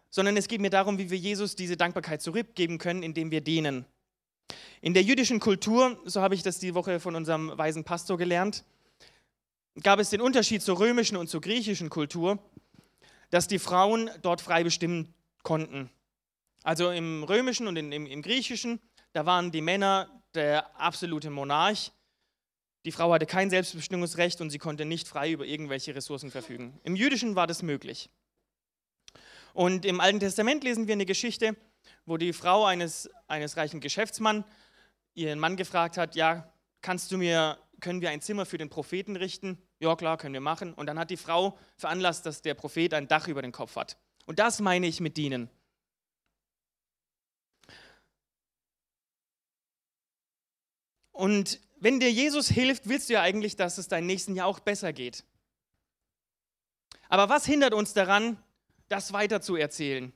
sondern 0.09 0.37
es 0.37 0.47
geht 0.47 0.61
mir 0.61 0.69
darum, 0.69 0.97
wie 0.97 1.09
wir 1.09 1.17
Jesus 1.17 1.55
diese 1.55 1.77
Dankbarkeit 1.77 2.21
zurückgeben 2.21 2.77
können, 2.77 3.03
indem 3.03 3.31
wir 3.31 3.41
dienen. 3.41 3.85
In 4.81 4.93
der 4.93 5.03
jüdischen 5.03 5.39
Kultur, 5.39 5.99
so 6.05 6.21
habe 6.21 6.35
ich 6.35 6.43
das 6.43 6.59
die 6.59 6.75
Woche 6.75 6.99
von 6.99 7.15
unserem 7.15 7.57
weisen 7.57 7.83
Pastor 7.83 8.17
gelernt, 8.17 8.63
gab 9.81 9.99
es 9.99 10.09
den 10.09 10.21
Unterschied 10.21 10.61
zur 10.61 10.79
römischen 10.79 11.17
und 11.17 11.27
zur 11.27 11.41
griechischen 11.41 11.89
Kultur, 11.89 12.39
dass 13.29 13.47
die 13.47 13.59
Frauen 13.59 14.09
dort 14.21 14.41
frei 14.41 14.63
bestimmen 14.63 15.13
konnten. 15.43 15.89
Also 16.63 16.91
im 16.91 17.23
römischen 17.23 17.67
und 17.67 17.75
im, 17.75 17.91
im 17.91 18.21
griechischen, 18.21 18.79
da 19.13 19.25
waren 19.25 19.51
die 19.51 19.61
Männer 19.61 20.09
der 20.33 20.79
absolute 20.79 21.29
Monarch. 21.29 21.91
Die 22.85 22.91
Frau 22.91 23.11
hatte 23.13 23.25
kein 23.25 23.49
Selbstbestimmungsrecht 23.49 24.41
und 24.41 24.49
sie 24.49 24.59
konnte 24.59 24.85
nicht 24.85 25.07
frei 25.07 25.31
über 25.31 25.45
irgendwelche 25.45 25.95
Ressourcen 25.95 26.31
verfügen. 26.31 26.79
Im 26.83 26.95
jüdischen 26.95 27.35
war 27.35 27.47
das 27.47 27.63
möglich. 27.63 28.09
Und 29.55 29.85
im 29.85 30.01
Alten 30.01 30.19
Testament 30.19 30.65
lesen 30.65 30.85
wir 30.87 30.93
eine 30.95 31.05
Geschichte, 31.05 31.55
wo 32.05 32.17
die 32.17 32.33
Frau 32.33 32.65
eines, 32.65 33.09
eines 33.27 33.55
reichen 33.55 33.79
Geschäftsmanns 33.79 34.43
ihren 35.13 35.39
Mann 35.39 35.55
gefragt 35.55 35.95
hat, 35.95 36.17
ja, 36.17 36.51
kannst 36.81 37.09
du 37.09 37.17
mir, 37.17 37.57
können 37.79 38.01
wir 38.01 38.09
ein 38.09 38.19
Zimmer 38.19 38.45
für 38.45 38.57
den 38.57 38.69
Propheten 38.69 39.15
richten? 39.15 39.57
Ja, 39.79 39.95
klar, 39.95 40.17
können 40.17 40.33
wir 40.33 40.41
machen. 40.41 40.73
Und 40.73 40.87
dann 40.87 40.99
hat 40.99 41.09
die 41.09 41.15
Frau 41.15 41.57
veranlasst, 41.77 42.25
dass 42.25 42.41
der 42.41 42.53
Prophet 42.53 42.93
ein 42.93 43.07
Dach 43.07 43.29
über 43.29 43.41
den 43.41 43.53
Kopf 43.53 43.77
hat. 43.77 43.95
Und 44.25 44.39
das 44.39 44.59
meine 44.59 44.87
ich 44.87 44.99
mit 44.99 45.15
dienen. 45.15 45.49
Und 51.13 51.61
wenn 51.79 52.01
dir 52.01 52.11
Jesus 52.11 52.49
hilft, 52.49 52.89
willst 52.89 53.07
du 53.07 53.13
ja 53.13 53.21
eigentlich, 53.21 53.55
dass 53.55 53.77
es 53.77 53.87
deinem 53.87 54.07
Nächsten 54.07 54.35
ja 54.35 54.43
auch 54.43 54.59
besser 54.59 54.91
geht. 54.91 55.23
Aber 57.07 57.29
was 57.29 57.45
hindert 57.45 57.73
uns 57.73 57.93
daran, 57.93 58.37
das 58.87 59.13
weiter 59.13 59.41
zu 59.41 59.55
erzählen. 59.55 60.13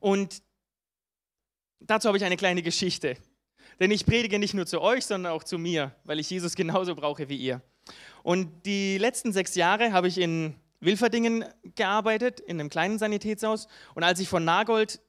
Und 0.00 0.42
dazu 1.80 2.08
habe 2.08 2.18
ich 2.18 2.24
eine 2.24 2.36
kleine 2.36 2.62
Geschichte. 2.62 3.16
Denn 3.80 3.90
ich 3.90 4.06
predige 4.06 4.38
nicht 4.38 4.54
nur 4.54 4.66
zu 4.66 4.80
euch, 4.80 5.04
sondern 5.04 5.32
auch 5.32 5.44
zu 5.44 5.58
mir, 5.58 5.94
weil 6.04 6.18
ich 6.18 6.30
Jesus 6.30 6.54
genauso 6.54 6.94
brauche 6.94 7.28
wie 7.28 7.36
ihr. 7.36 7.62
Und 8.22 8.64
die 8.66 8.98
letzten 8.98 9.32
sechs 9.32 9.54
Jahre 9.54 9.92
habe 9.92 10.08
ich 10.08 10.18
in 10.18 10.54
Wilferdingen 10.80 11.44
gearbeitet, 11.74 12.40
in 12.40 12.60
einem 12.60 12.70
kleinen 12.70 12.98
Sanitätshaus. 12.98 13.68
Und 13.94 14.02
als 14.02 14.20
ich 14.20 14.28
von 14.28 14.44
Nagold 14.44 15.00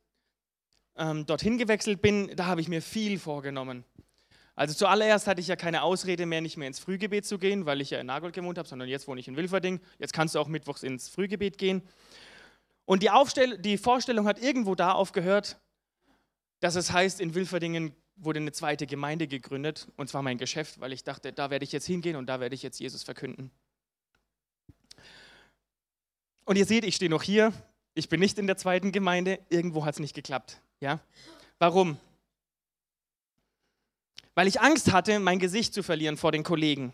ähm, 0.97 1.25
dorthin 1.25 1.57
gewechselt 1.57 2.01
bin, 2.01 2.35
da 2.35 2.45
habe 2.45 2.61
ich 2.61 2.67
mir 2.67 2.81
viel 2.81 3.19
vorgenommen. 3.19 3.83
Also 4.57 4.73
zuallererst 4.73 5.27
hatte 5.27 5.39
ich 5.39 5.47
ja 5.47 5.55
keine 5.55 5.83
Ausrede 5.83 6.25
mehr, 6.25 6.41
nicht 6.41 6.57
mehr 6.57 6.67
ins 6.67 6.79
Frühgebet 6.79 7.27
zu 7.27 7.37
gehen, 7.37 7.67
weil 7.67 7.79
ich 7.79 7.91
ja 7.91 7.99
in 7.99 8.07
Nagold 8.07 8.33
gewohnt 8.33 8.57
habe, 8.57 8.67
sondern 8.67 8.89
jetzt 8.89 9.07
wohne 9.07 9.19
ich 9.19 9.27
in 9.27 9.35
Wilferding. 9.35 9.79
Jetzt 9.99 10.13
kannst 10.13 10.33
du 10.33 10.39
auch 10.39 10.47
mittwochs 10.47 10.81
ins 10.81 11.09
Frühgebet 11.09 11.59
gehen. 11.59 11.83
Und 12.85 13.03
die, 13.03 13.11
Aufstell 13.11 13.59
die 13.59 13.77
Vorstellung 13.77 14.25
hat 14.25 14.41
irgendwo 14.41 14.73
da 14.73 14.93
aufgehört, 14.93 15.59
dass 16.59 16.73
es 16.73 16.91
heißt, 16.91 17.21
in 17.21 17.35
Wilferdingen 17.35 17.93
wurde 18.15 18.39
eine 18.39 18.51
zweite 18.51 18.87
Gemeinde 18.87 19.27
gegründet, 19.27 19.89
und 19.95 20.09
zwar 20.09 20.23
mein 20.23 20.39
Geschäft, 20.39 20.79
weil 20.79 20.91
ich 20.91 21.03
dachte, 21.03 21.31
da 21.31 21.51
werde 21.51 21.63
ich 21.63 21.71
jetzt 21.71 21.85
hingehen 21.85 22.15
und 22.15 22.25
da 22.25 22.39
werde 22.39 22.55
ich 22.55 22.63
jetzt 22.63 22.79
Jesus 22.79 23.03
verkünden. 23.03 23.51
Und 26.45 26.55
ihr 26.55 26.65
seht, 26.65 26.83
ich 26.83 26.95
stehe 26.95 27.11
noch 27.11 27.21
hier, 27.21 27.53
ich 27.93 28.09
bin 28.09 28.19
nicht 28.19 28.39
in 28.39 28.47
der 28.47 28.57
zweiten 28.57 28.91
Gemeinde, 28.91 29.37
irgendwo 29.49 29.85
hat 29.85 29.93
es 29.93 29.99
nicht 29.99 30.15
geklappt. 30.15 30.59
Ja? 30.79 30.99
Warum? 31.59 31.99
Weil 34.37 34.47
ich 34.47 34.61
Angst 34.61 34.91
hatte, 34.91 35.19
mein 35.19 35.39
Gesicht 35.39 35.73
zu 35.73 35.81
verlieren 35.81 36.15
vor 36.15 36.31
den 36.31 36.43
Kollegen. 36.43 36.93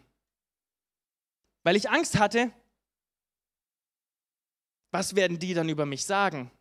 Weil 1.63 1.75
ich 1.75 1.89
Angst 1.89 2.17
hatte, 2.17 2.53
was 4.91 5.17
werden 5.17 5.39
die 5.39 5.53
dann 5.53 5.67
über 5.67 5.85
mich 5.85 6.05
sagen? 6.05 6.51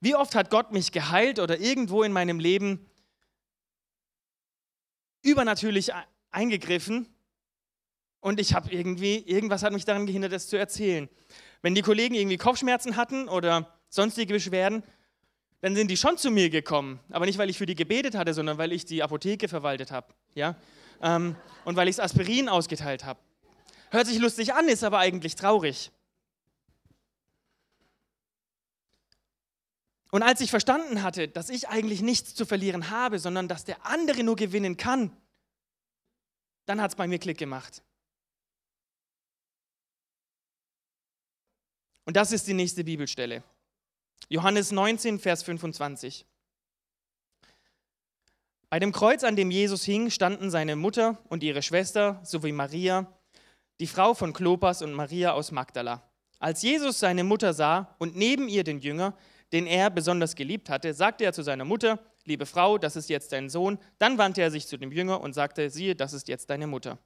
Wie 0.00 0.14
oft 0.14 0.34
hat 0.34 0.50
Gott 0.50 0.72
mich 0.72 0.92
geheilt 0.92 1.38
oder 1.38 1.58
irgendwo 1.58 2.02
in 2.02 2.12
meinem 2.12 2.38
Leben 2.38 2.84
übernatürlich 5.22 5.92
eingegriffen 6.32 7.08
und 8.20 8.38
ich 8.38 8.52
habe 8.52 8.70
irgendwie, 8.70 9.20
irgendwas 9.20 9.62
hat 9.62 9.72
mich 9.72 9.86
daran 9.86 10.04
gehindert, 10.04 10.32
das 10.32 10.48
zu 10.48 10.58
erzählen. 10.58 11.08
Wenn 11.62 11.74
die 11.74 11.80
Kollegen 11.80 12.14
irgendwie 12.14 12.36
Kopfschmerzen 12.36 12.96
hatten 12.96 13.26
oder 13.26 13.74
sonstige 13.88 14.34
Beschwerden, 14.34 14.82
dann 15.60 15.74
sind 15.74 15.90
die 15.90 15.96
schon 15.96 16.18
zu 16.18 16.30
mir 16.30 16.50
gekommen. 16.50 17.00
Aber 17.10 17.26
nicht, 17.26 17.38
weil 17.38 17.50
ich 17.50 17.58
für 17.58 17.66
die 17.66 17.74
gebetet 17.74 18.14
hatte, 18.14 18.34
sondern 18.34 18.58
weil 18.58 18.72
ich 18.72 18.84
die 18.84 19.02
Apotheke 19.02 19.48
verwaltet 19.48 19.90
habe. 19.90 20.08
Ja? 20.34 20.56
Ähm, 21.02 21.36
und 21.64 21.76
weil 21.76 21.88
ich 21.88 21.96
das 21.96 22.04
Aspirin 22.04 22.48
ausgeteilt 22.48 23.04
habe. 23.04 23.18
Hört 23.90 24.06
sich 24.06 24.18
lustig 24.18 24.54
an, 24.54 24.68
ist 24.68 24.84
aber 24.84 24.98
eigentlich 24.98 25.34
traurig. 25.34 25.90
Und 30.10 30.22
als 30.22 30.40
ich 30.40 30.50
verstanden 30.50 31.02
hatte, 31.02 31.28
dass 31.28 31.50
ich 31.50 31.68
eigentlich 31.68 32.00
nichts 32.00 32.34
zu 32.34 32.46
verlieren 32.46 32.90
habe, 32.90 33.18
sondern 33.18 33.48
dass 33.48 33.64
der 33.64 33.84
andere 33.84 34.22
nur 34.24 34.36
gewinnen 34.36 34.76
kann, 34.76 35.14
dann 36.64 36.80
hat 36.80 36.92
es 36.92 36.96
bei 36.96 37.06
mir 37.06 37.18
Klick 37.18 37.38
gemacht. 37.38 37.82
Und 42.04 42.16
das 42.16 42.32
ist 42.32 42.46
die 42.46 42.54
nächste 42.54 42.84
Bibelstelle. 42.84 43.42
Johannes 44.28 44.72
19, 44.72 45.18
Vers 45.18 45.42
25. 45.44 46.26
Bei 48.68 48.80
dem 48.80 48.92
Kreuz, 48.92 49.22
an 49.22 49.36
dem 49.36 49.50
Jesus 49.50 49.84
hing, 49.84 50.10
standen 50.10 50.50
seine 50.50 50.74
Mutter 50.74 51.18
und 51.28 51.42
ihre 51.42 51.62
Schwester 51.62 52.20
sowie 52.24 52.52
Maria, 52.52 53.06
die 53.78 53.86
Frau 53.86 54.14
von 54.14 54.32
Klopas 54.32 54.82
und 54.82 54.92
Maria 54.92 55.32
aus 55.32 55.52
Magdala. 55.52 56.02
Als 56.38 56.62
Jesus 56.62 56.98
seine 56.98 57.24
Mutter 57.24 57.54
sah 57.54 57.94
und 57.98 58.16
neben 58.16 58.48
ihr 58.48 58.64
den 58.64 58.80
Jünger, 58.80 59.16
den 59.52 59.66
er 59.66 59.90
besonders 59.90 60.34
geliebt 60.34 60.68
hatte, 60.68 60.92
sagte 60.92 61.24
er 61.24 61.32
zu 61.32 61.42
seiner 61.42 61.64
Mutter, 61.64 62.00
liebe 62.24 62.46
Frau, 62.46 62.78
das 62.78 62.96
ist 62.96 63.08
jetzt 63.08 63.32
dein 63.32 63.48
Sohn. 63.48 63.78
Dann 63.98 64.18
wandte 64.18 64.42
er 64.42 64.50
sich 64.50 64.66
zu 64.66 64.76
dem 64.76 64.90
Jünger 64.90 65.20
und 65.20 65.34
sagte, 65.34 65.70
siehe, 65.70 65.94
das 65.94 66.12
ist 66.12 66.28
jetzt 66.28 66.50
deine 66.50 66.66
Mutter. 66.66 66.98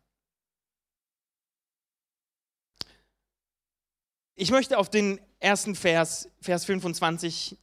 Ich 4.34 4.50
möchte 4.50 4.78
auf 4.78 4.88
den 4.88 5.20
ersten 5.40 5.74
Vers, 5.74 6.28
Vers 6.40 6.64
25, 6.64 7.56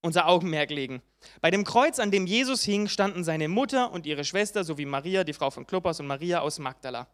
unser 0.00 0.26
Augenmerk 0.26 0.70
legen. 0.70 1.02
Bei 1.40 1.50
dem 1.50 1.64
Kreuz, 1.64 1.98
an 1.98 2.10
dem 2.10 2.26
Jesus 2.26 2.62
hing, 2.62 2.88
standen 2.88 3.24
seine 3.24 3.48
Mutter 3.48 3.92
und 3.92 4.06
ihre 4.06 4.24
Schwester 4.24 4.64
sowie 4.64 4.86
Maria, 4.86 5.24
die 5.24 5.32
Frau 5.32 5.50
von 5.50 5.66
Klopas 5.66 6.00
und 6.00 6.06
Maria 6.06 6.40
aus 6.40 6.58
Magdala. 6.58 7.06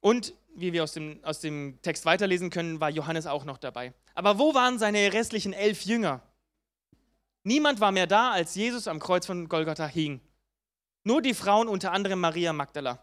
Und 0.00 0.34
wie 0.54 0.72
wir 0.72 0.82
aus 0.82 0.92
dem, 0.92 1.22
aus 1.24 1.40
dem 1.40 1.78
Text 1.82 2.04
weiterlesen 2.04 2.50
können, 2.50 2.80
war 2.80 2.90
Johannes 2.90 3.26
auch 3.26 3.44
noch 3.44 3.58
dabei. 3.58 3.92
Aber 4.14 4.38
wo 4.38 4.54
waren 4.54 4.78
seine 4.78 5.12
restlichen 5.12 5.52
elf 5.52 5.82
Jünger? 5.82 6.22
Niemand 7.42 7.80
war 7.80 7.92
mehr 7.92 8.06
da, 8.06 8.32
als 8.32 8.54
Jesus 8.54 8.88
am 8.88 8.98
Kreuz 8.98 9.26
von 9.26 9.48
Golgatha 9.48 9.86
hing. 9.86 10.20
Nur 11.04 11.22
die 11.22 11.34
Frauen, 11.34 11.68
unter 11.68 11.92
anderem 11.92 12.20
Maria 12.20 12.52
Magdala 12.52 12.98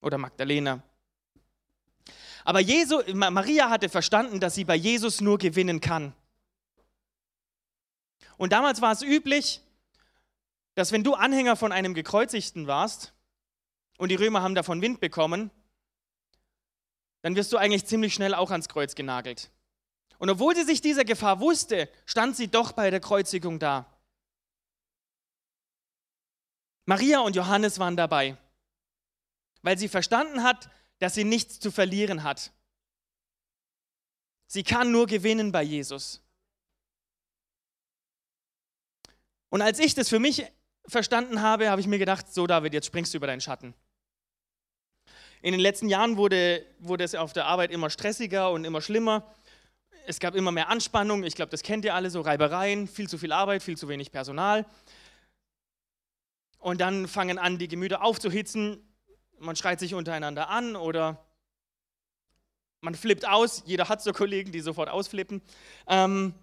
oder 0.00 0.18
Magdalena. 0.18 0.82
Aber 2.48 2.60
Jesu, 2.60 3.02
Maria 3.12 3.68
hatte 3.68 3.90
verstanden, 3.90 4.40
dass 4.40 4.54
sie 4.54 4.64
bei 4.64 4.74
Jesus 4.74 5.20
nur 5.20 5.36
gewinnen 5.36 5.82
kann. 5.82 6.14
Und 8.38 8.54
damals 8.54 8.80
war 8.80 8.90
es 8.90 9.02
üblich, 9.02 9.60
dass 10.74 10.90
wenn 10.90 11.04
du 11.04 11.12
Anhänger 11.12 11.56
von 11.56 11.72
einem 11.72 11.92
Gekreuzigten 11.92 12.66
warst 12.66 13.12
und 13.98 14.08
die 14.08 14.14
Römer 14.14 14.40
haben 14.40 14.54
davon 14.54 14.80
Wind 14.80 14.98
bekommen, 14.98 15.50
dann 17.20 17.36
wirst 17.36 17.52
du 17.52 17.58
eigentlich 17.58 17.84
ziemlich 17.84 18.14
schnell 18.14 18.32
auch 18.32 18.50
ans 18.50 18.70
Kreuz 18.70 18.94
genagelt. 18.94 19.50
Und 20.16 20.30
obwohl 20.30 20.56
sie 20.56 20.64
sich 20.64 20.80
dieser 20.80 21.04
Gefahr 21.04 21.40
wusste, 21.40 21.90
stand 22.06 22.34
sie 22.34 22.48
doch 22.48 22.72
bei 22.72 22.88
der 22.88 23.00
Kreuzigung 23.00 23.58
da. 23.58 23.84
Maria 26.86 27.20
und 27.20 27.36
Johannes 27.36 27.78
waren 27.78 27.98
dabei, 27.98 28.38
weil 29.60 29.76
sie 29.76 29.88
verstanden 29.88 30.42
hat, 30.44 30.70
dass 30.98 31.14
sie 31.14 31.24
nichts 31.24 31.60
zu 31.60 31.70
verlieren 31.70 32.22
hat. 32.22 32.52
Sie 34.46 34.62
kann 34.62 34.90
nur 34.90 35.06
gewinnen 35.06 35.52
bei 35.52 35.62
Jesus. 35.62 36.22
Und 39.50 39.62
als 39.62 39.78
ich 39.78 39.94
das 39.94 40.08
für 40.08 40.18
mich 40.18 40.46
verstanden 40.86 41.42
habe, 41.42 41.70
habe 41.70 41.80
ich 41.80 41.86
mir 41.86 41.98
gedacht, 41.98 42.32
so 42.32 42.46
David, 42.46 42.72
jetzt 42.72 42.86
springst 42.86 43.12
du 43.12 43.18
über 43.18 43.26
deinen 43.26 43.40
Schatten. 43.40 43.74
In 45.40 45.52
den 45.52 45.60
letzten 45.60 45.88
Jahren 45.88 46.16
wurde, 46.16 46.66
wurde 46.80 47.04
es 47.04 47.14
auf 47.14 47.32
der 47.32 47.46
Arbeit 47.46 47.70
immer 47.70 47.90
stressiger 47.90 48.50
und 48.50 48.64
immer 48.64 48.80
schlimmer. 48.80 49.32
Es 50.06 50.18
gab 50.18 50.34
immer 50.34 50.50
mehr 50.50 50.68
Anspannung. 50.68 51.22
Ich 51.22 51.34
glaube, 51.34 51.50
das 51.50 51.62
kennt 51.62 51.84
ihr 51.84 51.94
alle, 51.94 52.10
so 52.10 52.22
Reibereien, 52.22 52.88
viel 52.88 53.08
zu 53.08 53.18
viel 53.18 53.30
Arbeit, 53.30 53.62
viel 53.62 53.76
zu 53.76 53.88
wenig 53.88 54.10
Personal. 54.10 54.66
Und 56.58 56.80
dann 56.80 57.06
fangen 57.06 57.38
an, 57.38 57.58
die 57.58 57.68
Gemüter 57.68 58.02
aufzuhitzen. 58.02 58.82
Man 59.40 59.56
schreit 59.56 59.80
sich 59.80 59.94
untereinander 59.94 60.48
an 60.48 60.76
oder 60.76 61.24
man 62.80 62.94
flippt 62.94 63.26
aus. 63.26 63.62
Jeder 63.66 63.88
hat 63.88 64.02
so 64.02 64.12
Kollegen, 64.12 64.52
die 64.52 64.60
sofort 64.60 64.88
ausflippen. 64.88 65.42
Ähm, 65.86 66.34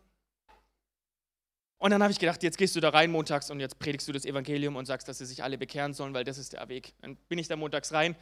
und 1.77 1.91
dann 1.91 2.01
habe 2.01 2.11
ich 2.11 2.19
gedacht, 2.19 2.41
jetzt 2.43 2.57
gehst 2.57 2.75
du 2.75 2.79
da 2.79 2.89
rein 2.89 3.11
montags 3.11 3.51
und 3.51 3.59
jetzt 3.59 3.79
predigst 3.79 4.07
du 4.07 4.11
das 4.11 4.25
Evangelium 4.25 4.75
und 4.75 4.85
sagst, 4.85 5.07
dass 5.07 5.17
sie 5.17 5.25
sich 5.25 5.43
alle 5.43 5.57
bekehren 5.57 5.93
sollen, 5.93 6.13
weil 6.13 6.23
das 6.23 6.37
ist 6.37 6.53
der 6.53 6.67
Weg. 6.69 6.93
Dann 7.01 7.15
bin 7.27 7.37
ich 7.37 7.47
da 7.47 7.55
montags 7.55 7.91
rein 7.91 8.15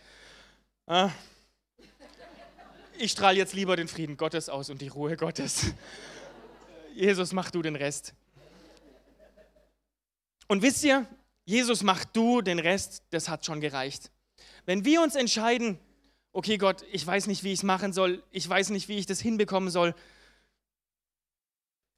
Ah. 0.85 1.11
ich 2.97 3.13
strahle 3.13 3.37
jetzt 3.37 3.53
lieber 3.53 3.77
den 3.77 3.87
Frieden 3.87 4.17
Gottes 4.17 4.49
aus 4.49 4.69
und 4.69 4.81
die 4.81 4.89
Ruhe 4.89 5.15
Gottes. 5.15 5.67
Jesus, 6.93 7.31
mach 7.31 7.51
du 7.51 7.61
den 7.61 7.77
Rest. 7.77 8.13
Und 10.49 10.61
wisst 10.61 10.83
ihr, 10.83 11.07
Jesus, 11.45 11.83
mach 11.83 12.03
du 12.03 12.41
den 12.41 12.59
Rest, 12.59 13.01
das 13.11 13.29
hat 13.29 13.45
schon 13.45 13.61
gereicht. 13.61 14.11
Wenn 14.65 14.86
wir 14.86 15.01
uns 15.01 15.15
entscheiden, 15.15 15.79
okay 16.32 16.58
Gott, 16.58 16.84
ich 16.91 17.05
weiß 17.05 17.27
nicht, 17.27 17.43
wie 17.43 17.53
ich 17.53 17.60
es 17.60 17.63
machen 17.63 17.93
soll, 17.93 18.24
ich 18.32 18.48
weiß 18.48 18.70
nicht, 18.70 18.88
wie 18.88 18.97
ich 18.97 19.06
das 19.06 19.19
hinbekommen 19.19 19.69
soll, 19.69 19.95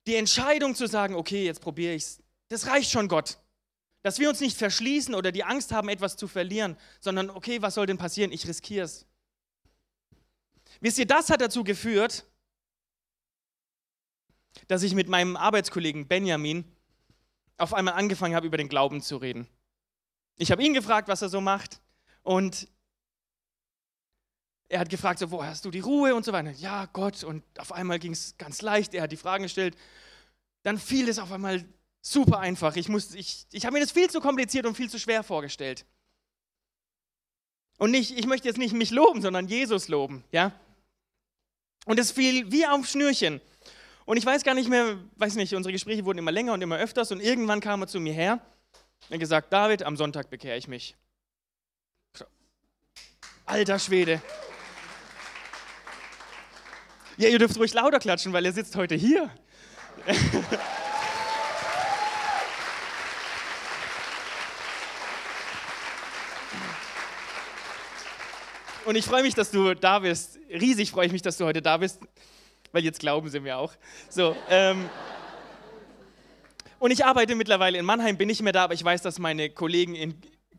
die 0.08 0.16
Entscheidung 0.16 0.76
zu 0.76 0.88
sagen, 0.88 1.16
okay, 1.16 1.46
jetzt 1.46 1.62
probiere 1.62 1.94
ich 1.94 2.04
es, 2.04 2.24
das 2.50 2.68
reicht 2.68 2.92
schon 2.92 3.08
Gott. 3.08 3.40
Dass 4.04 4.20
wir 4.20 4.30
uns 4.30 4.40
nicht 4.40 4.56
verschließen 4.56 5.16
oder 5.16 5.32
die 5.32 5.44
Angst 5.44 5.72
haben, 5.72 5.90
etwas 5.90 6.16
zu 6.16 6.28
verlieren, 6.28 6.78
sondern, 7.00 7.32
okay, 7.32 7.64
was 7.64 7.74
soll 7.74 7.88
denn 7.88 7.98
passieren? 7.98 8.32
Ich 8.32 8.48
riskiere 8.48 8.86
es. 8.86 9.08
Wisst 10.80 11.00
ihr, 11.00 11.08
das 11.08 11.32
hat 11.32 11.42
dazu 11.42 11.64
geführt, 11.64 12.24
dass 14.68 14.84
ich 14.84 14.94
mit 14.94 15.10
meinem 15.10 15.36
Arbeitskollegen 15.36 16.08
Benjamin 16.08 16.66
auf 17.58 17.74
einmal 17.74 17.96
angefangen 17.96 18.36
habe, 18.36 18.46
über 18.46 18.58
den 18.58 18.70
Glauben 18.70 19.02
zu 19.02 19.18
reden. 19.18 19.48
Ich 20.38 20.52
habe 20.52 20.64
ihn 20.64 20.76
gefragt, 20.76 21.08
was 21.08 21.24
er 21.24 21.30
so 21.30 21.42
macht 21.42 21.82
und 22.26 22.68
er 24.68 24.80
hat 24.80 24.90
gefragt, 24.90 25.20
so, 25.20 25.32
wo 25.32 25.44
hast 25.44 25.64
du 25.64 25.72
die 25.72 25.80
Ruhe 25.80 26.16
und 26.16 26.26
so 26.26 26.34
weiter. 26.34 26.52
Ja, 26.52 26.88
Gott. 26.92 27.24
Und 27.24 27.44
auf 27.60 27.72
einmal 27.72 28.00
ging 28.00 28.12
es 28.12 28.36
ganz 28.38 28.62
leicht. 28.62 28.94
Er 28.94 29.04
hat 29.04 29.12
die 29.12 29.18
Fragen 29.18 29.44
gestellt. 29.44 29.78
Dann 30.64 30.78
fiel 30.80 31.08
es 31.08 31.20
auf 31.20 31.32
einmal 31.32 31.64
Super 32.08 32.38
einfach. 32.38 32.76
Ich, 32.76 32.88
ich, 32.88 33.48
ich 33.52 33.66
habe 33.66 33.74
mir 33.74 33.80
das 33.80 33.92
viel 33.92 34.12
zu 34.12 34.22
kompliziert 34.22 34.68
und 34.68 34.76
viel 34.76 34.92
zu 34.92 35.00
schwer 35.00 35.24
vorgestellt. 35.24 35.86
Und 37.80 37.90
nicht, 37.90 38.16
ich 38.16 38.28
möchte 38.28 38.48
jetzt 38.48 38.60
nicht 38.60 38.74
mich 38.74 38.92
loben, 38.92 39.24
sondern 39.24 39.48
Jesus 39.48 39.88
loben, 39.88 40.24
ja? 40.32 40.52
Und 41.86 42.00
es 42.00 42.12
fiel 42.12 42.52
wie 42.52 42.68
auf 42.68 42.86
Schnürchen. 42.86 43.42
Und 44.06 44.18
ich 44.18 44.26
weiß 44.26 44.44
gar 44.44 44.54
nicht 44.54 44.70
mehr, 44.70 45.00
weiß 45.16 45.34
nicht, 45.34 45.56
unsere 45.56 45.74
Gespräche 45.74 46.06
wurden 46.06 46.20
immer 46.20 46.32
länger 46.32 46.54
und 46.54 46.62
immer 46.62 46.78
öfters 46.78 47.12
und 47.12 47.22
irgendwann 47.22 47.60
kam 47.60 47.82
er 47.82 47.88
zu 47.88 48.00
mir 48.00 48.14
her 48.14 48.40
und 49.10 49.14
hat 49.16 49.20
gesagt, 49.20 49.52
David, 49.52 49.82
am 49.82 49.98
Sonntag 49.98 50.30
bekehre 50.30 50.58
ich 50.58 50.68
mich. 50.68 50.96
Alter 53.46 53.78
Schwede. 53.78 54.22
Ja, 57.18 57.30
ihr 57.30 57.40
dürft 57.40 57.58
ruhig 57.58 57.74
lauter 57.74 58.00
klatschen, 58.00 58.34
weil 58.34 58.46
er 58.46 58.52
sitzt 58.52 58.76
heute 58.76 58.96
hier. 58.96 59.30
Und 68.86 68.96
ich 68.96 69.06
freue 69.06 69.24
mich, 69.24 69.34
dass 69.34 69.50
du 69.52 69.74
da 69.74 70.00
bist. 70.00 70.38
Riesig 70.50 70.92
freue 70.92 71.08
ich 71.08 71.12
mich, 71.12 71.24
dass 71.24 71.38
du 71.38 71.46
heute 71.46 71.62
da 71.62 71.78
bist, 71.78 72.02
weil 72.72 72.84
jetzt 72.84 73.00
glauben 73.00 73.30
sie 73.30 73.40
mir 73.40 73.58
auch. 73.58 73.74
So, 74.10 74.36
ähm, 74.48 74.90
und 76.78 76.92
ich 76.92 77.04
arbeite 77.04 77.34
mittlerweile 77.34 77.80
in 77.80 77.86
Mannheim, 77.86 78.16
bin 78.16 78.28
nicht 78.28 78.44
mehr 78.44 78.54
da, 78.54 78.66
aber 78.66 78.76
ich 78.76 78.84
weiß, 78.84 79.02
dass 79.02 79.18
meine 79.18 79.50
Kollegen 79.50 79.96
in, 79.96 80.14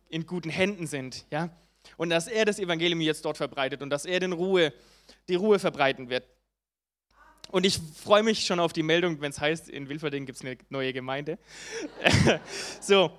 in 0.09 0.27
guten 0.27 0.51
Händen 0.51 0.89
sind. 0.89 1.25
Ja? 1.31 1.51
Und 1.97 2.11
dass 2.11 2.27
er 2.27 2.45
das 2.45 2.59
Evangelium 2.59 3.01
jetzt 3.01 3.25
dort 3.25 3.37
verbreitet 3.37 3.83
und 3.83 3.91
dass 3.91 4.05
er 4.05 4.21
den 4.21 4.33
Ruhe, 4.33 4.73
die 5.29 5.35
Ruhe 5.35 5.59
verbreiten 5.59 6.09
wird. 6.09 6.27
Und 7.51 7.65
ich 7.65 7.79
freue 8.03 8.23
mich 8.23 8.45
schon 8.45 8.59
auf 8.59 8.73
die 8.73 8.83
Meldung, 8.83 9.21
wenn 9.21 9.31
es 9.31 9.41
heißt, 9.41 9.69
in 9.69 9.89
Wilferding 9.89 10.27
gibt 10.27 10.39
es 10.39 10.45
eine 10.45 10.59
neue 10.69 10.93
Gemeinde. 10.93 11.39
so, 12.81 13.13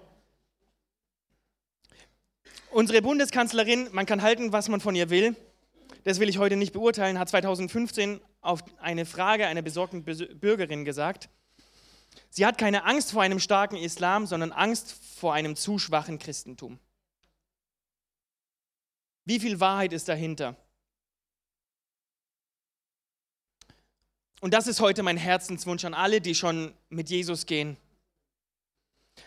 Unsere 2.70 3.02
Bundeskanzlerin, 3.02 3.88
man 3.94 4.06
kann 4.06 4.22
halten, 4.22 4.52
was 4.52 4.68
man 4.68 4.82
von 4.82 4.94
ihr 4.94 5.10
will, 5.10 5.38
das 6.04 6.20
will 6.20 6.28
ich 6.28 6.38
heute 6.38 6.58
nicht 6.58 6.74
beurteilen, 6.74 7.18
hat 7.18 7.30
2015 7.30 8.20
auf 8.42 8.62
eine 8.80 9.06
Frage 9.06 9.48
einer 9.48 9.62
besorgten 9.62 10.04
Bürgerin 10.04 10.84
gesagt, 10.84 11.30
sie 12.30 12.46
hat 12.46 12.58
keine 12.58 12.84
Angst 12.84 13.14
vor 13.14 13.22
einem 13.22 13.40
starken 13.40 13.78
Islam, 13.78 14.28
sondern 14.28 14.52
Angst 14.52 14.96
vor 15.18 15.34
einem 15.34 15.56
zu 15.56 15.80
schwachen 15.80 16.20
Christentum. 16.20 16.78
Wie 19.28 19.42
viel 19.42 19.60
Wahrheit 19.60 19.92
ist 19.92 20.08
dahinter? 20.08 20.56
Und 24.40 24.54
das 24.54 24.68
ist 24.68 24.80
heute 24.80 25.04
mein 25.04 25.18
Herzenswunsch 25.18 25.84
an 25.84 25.94
alle, 25.94 26.22
die 26.22 26.34
schon 26.34 26.74
mit 26.88 27.10
Jesus 27.10 27.46
gehen. 27.46 27.76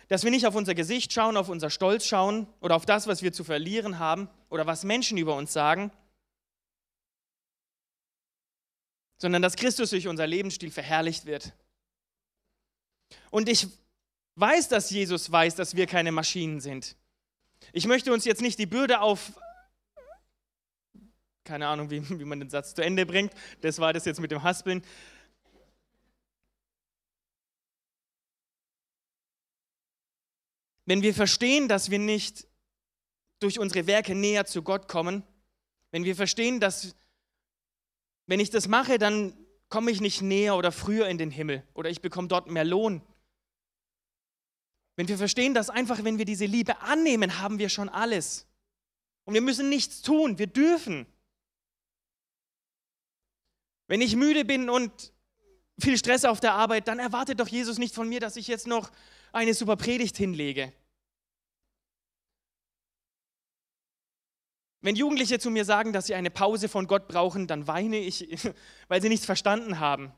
Dass 0.08 0.24
wir 0.24 0.30
nicht 0.30 0.46
auf 0.46 0.54
unser 0.54 0.74
Gesicht 0.74 1.12
schauen, 1.12 1.36
auf 1.36 1.50
unser 1.50 1.68
Stolz 1.68 2.06
schauen 2.06 2.46
oder 2.62 2.76
auf 2.76 2.86
das, 2.86 3.08
was 3.08 3.20
wir 3.20 3.34
zu 3.34 3.44
verlieren 3.44 3.98
haben 3.98 4.30
oder 4.48 4.66
was 4.66 4.84
Menschen 4.84 5.18
über 5.18 5.36
uns 5.36 5.52
sagen, 5.52 5.92
sondern 9.18 9.42
dass 9.42 9.56
Christus 9.56 9.90
durch 9.90 10.08
unser 10.08 10.26
Lebensstil 10.26 10.70
verherrlicht 10.70 11.26
wird. 11.26 11.52
Und 13.30 13.50
ich 13.50 13.68
weiß, 14.36 14.68
dass 14.68 14.88
Jesus 14.88 15.30
weiß, 15.30 15.56
dass 15.56 15.76
wir 15.76 15.86
keine 15.86 16.10
Maschinen 16.10 16.60
sind. 16.60 16.96
Ich 17.74 17.86
möchte 17.86 18.14
uns 18.14 18.24
jetzt 18.24 18.40
nicht 18.40 18.58
die 18.58 18.64
Bürde 18.64 19.02
auf, 19.02 19.32
keine 21.50 21.66
Ahnung, 21.66 21.90
wie, 21.90 22.08
wie 22.18 22.24
man 22.24 22.38
den 22.38 22.48
Satz 22.48 22.74
zu 22.74 22.82
Ende 22.82 23.04
bringt, 23.04 23.32
das 23.60 23.80
war 23.80 23.92
das 23.92 24.04
jetzt 24.04 24.20
mit 24.20 24.30
dem 24.30 24.42
Haspeln, 24.42 24.82
Wenn 30.86 31.02
wir 31.02 31.14
verstehen, 31.14 31.68
dass 31.68 31.92
wir 31.92 32.00
nicht 32.00 32.48
durch 33.38 33.60
unsere 33.60 33.86
Werke 33.86 34.16
näher 34.16 34.44
zu 34.46 34.62
Gott 34.62 34.88
kommen, 34.88 35.22
wenn 35.92 36.02
wir 36.02 36.16
verstehen, 36.16 36.58
dass 36.58 36.96
wenn 38.26 38.40
ich 38.40 38.50
das 38.50 38.66
mache, 38.66 38.98
dann 38.98 39.32
komme 39.68 39.92
ich 39.92 40.00
nicht 40.00 40.20
näher 40.20 40.56
oder 40.56 40.72
früher 40.72 41.06
in 41.06 41.16
den 41.16 41.30
Himmel 41.30 41.62
oder 41.74 41.90
ich 41.90 42.00
bekomme 42.00 42.26
dort 42.26 42.50
mehr 42.50 42.64
Lohn. 42.64 43.02
Wenn 44.96 45.06
wir 45.06 45.16
verstehen, 45.16 45.54
dass 45.54 45.70
einfach, 45.70 46.02
wenn 46.02 46.18
wir 46.18 46.24
diese 46.24 46.46
Liebe 46.46 46.80
annehmen, 46.80 47.38
haben 47.38 47.60
wir 47.60 47.68
schon 47.68 47.88
alles. 47.88 48.48
Und 49.26 49.34
wir 49.34 49.42
müssen 49.42 49.68
nichts 49.68 50.02
tun, 50.02 50.38
wir 50.38 50.48
dürfen. 50.48 51.06
Wenn 53.90 54.02
ich 54.02 54.14
müde 54.14 54.44
bin 54.44 54.70
und 54.70 55.12
viel 55.80 55.98
Stress 55.98 56.24
auf 56.24 56.38
der 56.38 56.52
Arbeit, 56.52 56.86
dann 56.86 57.00
erwartet 57.00 57.40
doch 57.40 57.48
Jesus 57.48 57.76
nicht 57.76 57.92
von 57.92 58.08
mir, 58.08 58.20
dass 58.20 58.36
ich 58.36 58.46
jetzt 58.46 58.68
noch 58.68 58.92
eine 59.32 59.52
super 59.52 59.74
Predigt 59.74 60.16
hinlege. 60.16 60.72
Wenn 64.80 64.94
Jugendliche 64.94 65.40
zu 65.40 65.50
mir 65.50 65.64
sagen, 65.64 65.92
dass 65.92 66.06
sie 66.06 66.14
eine 66.14 66.30
Pause 66.30 66.68
von 66.68 66.86
Gott 66.86 67.08
brauchen, 67.08 67.48
dann 67.48 67.66
weine 67.66 67.98
ich, 67.98 68.28
weil 68.86 69.02
sie 69.02 69.08
nichts 69.08 69.26
verstanden 69.26 69.80
haben. 69.80 70.12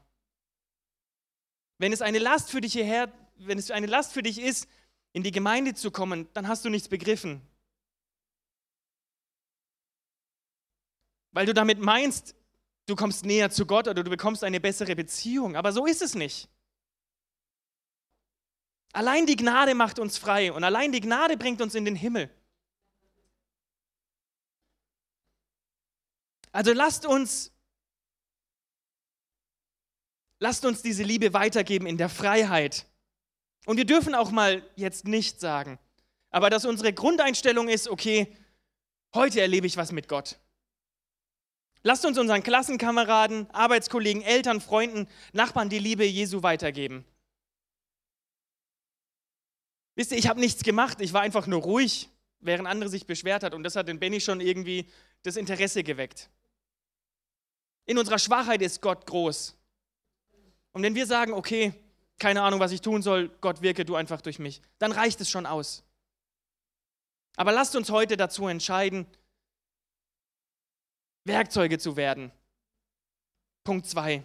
Wenn 1.78 1.94
es 1.94 2.02
eine 2.02 2.18
Last 2.18 2.50
für 2.50 2.60
dich 2.60 2.74
hierher, 2.74 3.10
wenn 3.36 3.58
es 3.58 3.70
eine 3.70 3.86
Last 3.86 4.12
für 4.12 4.22
dich 4.22 4.38
ist, 4.38 4.68
in 5.14 5.22
die 5.22 5.32
Gemeinde 5.32 5.72
zu 5.72 5.90
kommen, 5.90 6.28
dann 6.34 6.46
hast 6.46 6.66
du 6.66 6.68
nichts 6.68 6.90
begriffen. 6.90 7.40
Weil 11.30 11.46
du 11.46 11.54
damit 11.54 11.78
meinst, 11.78 12.36
du 12.92 12.96
kommst 12.96 13.24
näher 13.24 13.50
zu 13.50 13.64
Gott 13.64 13.88
oder 13.88 14.04
du 14.04 14.10
bekommst 14.10 14.44
eine 14.44 14.60
bessere 14.60 14.94
Beziehung. 14.94 15.56
Aber 15.56 15.72
so 15.72 15.86
ist 15.86 16.02
es 16.02 16.14
nicht. 16.14 16.46
Allein 18.92 19.24
die 19.24 19.36
Gnade 19.36 19.74
macht 19.74 19.98
uns 19.98 20.18
frei 20.18 20.52
und 20.52 20.62
allein 20.62 20.92
die 20.92 21.00
Gnade 21.00 21.38
bringt 21.38 21.62
uns 21.62 21.74
in 21.74 21.86
den 21.86 21.96
Himmel. 21.96 22.28
Also 26.52 26.74
lasst 26.74 27.06
uns, 27.06 27.50
lasst 30.38 30.66
uns 30.66 30.82
diese 30.82 31.02
Liebe 31.02 31.32
weitergeben 31.32 31.86
in 31.86 31.96
der 31.96 32.10
Freiheit. 32.10 32.84
Und 33.64 33.78
wir 33.78 33.86
dürfen 33.86 34.14
auch 34.14 34.30
mal 34.30 34.62
jetzt 34.76 35.08
nicht 35.08 35.40
sagen, 35.40 35.78
aber 36.28 36.50
dass 36.50 36.66
unsere 36.66 36.92
Grundeinstellung 36.92 37.70
ist, 37.70 37.88
okay, 37.88 38.36
heute 39.14 39.40
erlebe 39.40 39.66
ich 39.66 39.78
was 39.78 39.92
mit 39.92 40.08
Gott. 40.08 40.38
Lasst 41.82 42.04
uns 42.04 42.16
unseren 42.16 42.42
Klassenkameraden, 42.42 43.50
Arbeitskollegen, 43.50 44.22
Eltern, 44.22 44.60
Freunden, 44.60 45.08
Nachbarn 45.32 45.68
die 45.68 45.80
Liebe 45.80 46.04
Jesu 46.04 46.42
weitergeben. 46.42 47.04
Wisst 49.96 50.12
ihr, 50.12 50.18
ich 50.18 50.28
habe 50.28 50.40
nichts 50.40 50.62
gemacht, 50.62 51.00
ich 51.00 51.12
war 51.12 51.22
einfach 51.22 51.46
nur 51.46 51.60
ruhig, 51.60 52.08
während 52.40 52.68
andere 52.68 52.88
sich 52.88 53.06
beschwert 53.06 53.42
hat 53.42 53.52
und 53.52 53.62
das 53.62 53.76
hat 53.76 53.88
den 53.88 53.98
Benny 53.98 54.20
schon 54.20 54.40
irgendwie 54.40 54.88
das 55.22 55.36
Interesse 55.36 55.82
geweckt. 55.82 56.30
In 57.84 57.98
unserer 57.98 58.18
Schwachheit 58.18 58.62
ist 58.62 58.80
Gott 58.80 59.06
groß. 59.06 59.56
Und 60.72 60.82
wenn 60.82 60.94
wir 60.94 61.06
sagen, 61.06 61.32
okay, 61.32 61.74
keine 62.18 62.42
Ahnung, 62.42 62.60
was 62.60 62.72
ich 62.72 62.80
tun 62.80 63.02
soll, 63.02 63.28
Gott 63.40 63.60
wirke 63.60 63.84
du 63.84 63.96
einfach 63.96 64.20
durch 64.20 64.38
mich, 64.38 64.62
dann 64.78 64.92
reicht 64.92 65.20
es 65.20 65.28
schon 65.28 65.46
aus. 65.46 65.82
Aber 67.36 67.52
lasst 67.52 67.74
uns 67.76 67.90
heute 67.90 68.16
dazu 68.16 68.46
entscheiden, 68.46 69.06
Werkzeuge 71.24 71.78
zu 71.78 71.96
werden. 71.96 72.32
Punkt 73.64 73.86
2. 73.86 74.24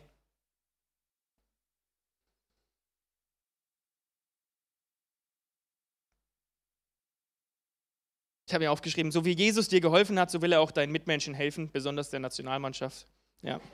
Ich 8.47 8.53
habe 8.53 8.63
ja 8.63 8.71
aufgeschrieben, 8.71 9.11
so 9.11 9.25
wie 9.25 9.33
Jesus 9.33 9.67
dir 9.67 9.81
geholfen 9.81 10.17
hat, 10.17 10.31
so 10.31 10.41
will 10.41 10.53
er 10.53 10.61
auch 10.61 10.71
deinen 10.71 10.91
Mitmenschen 10.91 11.33
helfen, 11.33 11.69
besonders 11.69 12.09
der 12.09 12.19
Nationalmannschaft. 12.19 13.05
Ja. 13.41 13.59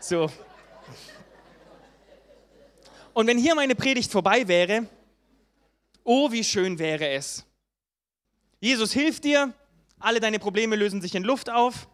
So. 0.00 0.28
Und 3.14 3.28
wenn 3.28 3.38
hier 3.38 3.54
meine 3.54 3.76
Predigt 3.76 4.10
vorbei 4.10 4.48
wäre, 4.48 4.88
oh, 6.02 6.32
wie 6.32 6.42
schön 6.42 6.80
wäre 6.80 7.08
es. 7.10 7.46
Jesus 8.58 8.92
hilft 8.92 9.22
dir, 9.22 9.54
alle 10.00 10.18
deine 10.18 10.40
Probleme 10.40 10.74
lösen 10.74 11.00
sich 11.00 11.14
in 11.14 11.22
Luft 11.22 11.48
auf 11.48 11.86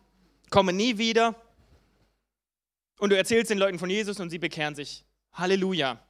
komme 0.50 0.72
nie 0.72 0.98
wieder. 0.98 1.34
Und 2.98 3.10
du 3.10 3.16
erzählst 3.16 3.50
den 3.50 3.58
Leuten 3.58 3.78
von 3.78 3.90
Jesus 3.90 4.20
und 4.20 4.30
sie 4.30 4.38
bekehren 4.38 4.74
sich. 4.74 5.04
Halleluja. 5.32 6.02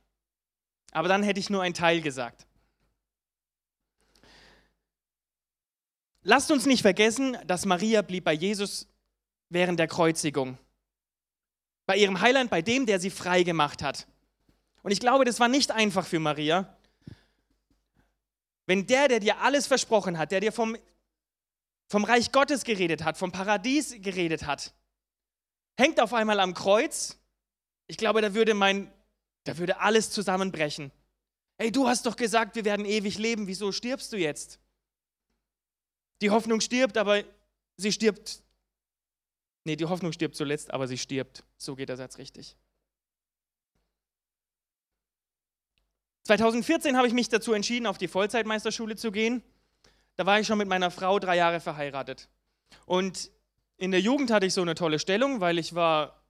Aber 0.92 1.09
dann 1.09 1.22
hätte 1.22 1.40
ich 1.40 1.51
nur 1.51 1.62
einen 1.62 1.74
Teil 1.74 2.01
gesagt. 2.01 2.46
Lasst 6.22 6.51
uns 6.51 6.66
nicht 6.66 6.83
vergessen, 6.83 7.37
dass 7.46 7.64
Maria 7.64 8.03
blieb 8.03 8.24
bei 8.24 8.33
Jesus 8.33 8.87
während 9.48 9.79
der 9.79 9.88
Kreuzigung. 9.88 10.59
Bei 11.87 11.96
ihrem 11.96 12.20
Heiland, 12.20 12.51
bei 12.51 12.61
dem, 12.61 12.87
der 12.87 13.01
sie 13.01 13.11
frei 13.11 13.42
gemacht 13.42 13.83
hat. 13.83 14.07
Und 14.83 14.90
ich 14.90 15.01
glaube, 15.01 15.24
das 15.24 15.40
war 15.40 15.48
nicht 15.48 15.70
einfach 15.70 16.07
für 16.07 16.18
Maria. 16.18 16.77
Wenn 18.66 18.87
der, 18.87 19.09
der 19.09 19.20
dir 19.20 19.38
alles 19.38 19.66
versprochen 19.66 20.18
hat, 20.18 20.31
der 20.31 20.40
dir 20.40 20.53
vom 20.53 20.77
vom 21.88 22.05
Reich 22.05 22.33
Gottes 22.33 22.64
geredet 22.64 23.03
hat, 23.03 23.16
vom 23.16 23.33
Paradies 23.33 23.96
geredet 24.01 24.46
hat, 24.46 24.74
hängt 25.77 26.01
auf 26.01 26.12
einmal 26.12 26.38
am 26.40 26.55
Kreuz. 26.55 27.18
Ich 27.87 27.96
glaube, 27.96 28.20
da 28.20 28.35
würde 28.35 28.55
mein, 28.55 28.92
da 29.44 29.57
würde 29.57 29.81
alles 29.81 30.11
zusammenbrechen. 30.11 30.92
Hey, 31.57 31.72
du 31.72 31.88
hast 31.88 32.07
doch 32.07 32.16
gesagt, 32.16 32.55
wir 32.55 32.64
werden 32.64 32.85
ewig 32.85 33.18
leben. 33.18 33.46
Wieso 33.46 33.72
stirbst 33.72 34.12
du 34.12 34.16
jetzt? 34.16 34.61
Die 36.20 36.31
Hoffnung 36.31 36.61
stirbt, 36.61 36.96
aber 36.96 37.24
sie 37.77 37.92
stirbt. 37.92 38.42
Nee, 39.64 39.77
die 39.77 39.87
Hoffnung 39.87 40.12
stirbt 40.12 40.37
zuletzt, 40.37 40.70
aber 40.70 40.87
sie 40.87 40.98
stirbt. 40.98 41.42
So 41.57 41.74
geht 41.74 41.88
der 41.88 41.96
Satz 41.96 42.18
richtig. 42.18 42.57
2014 46.24 46.96
habe 46.96 47.09
ich 47.09 47.14
mich 47.14 47.31
dazu 47.31 47.55
entschieden, 47.55 47.87
auf 47.87 47.96
die 47.96 48.09
Vollzeitmeisterschule 48.09 48.96
zu 48.96 49.11
gehen 49.11 49.42
da 50.18 50.26
war 50.26 50.40
ich 50.40 50.48
schon 50.48 50.59
mit 50.59 50.68
meiner 50.68 50.90
Frau 50.90 51.20
drei 51.20 51.37
Jahre 51.37 51.61
verheiratet. 51.61 52.28
Und 52.87 53.31
in 53.76 53.92
der 53.92 54.00
Jugend 54.00 54.33
hatte 54.33 54.46
ich 54.46 54.52
so 54.52 54.62
eine 54.62 54.74
tolle 54.74 54.98
Stellung, 54.98 55.40
weil 55.40 55.61
ich 55.61 55.76
war 55.76 56.24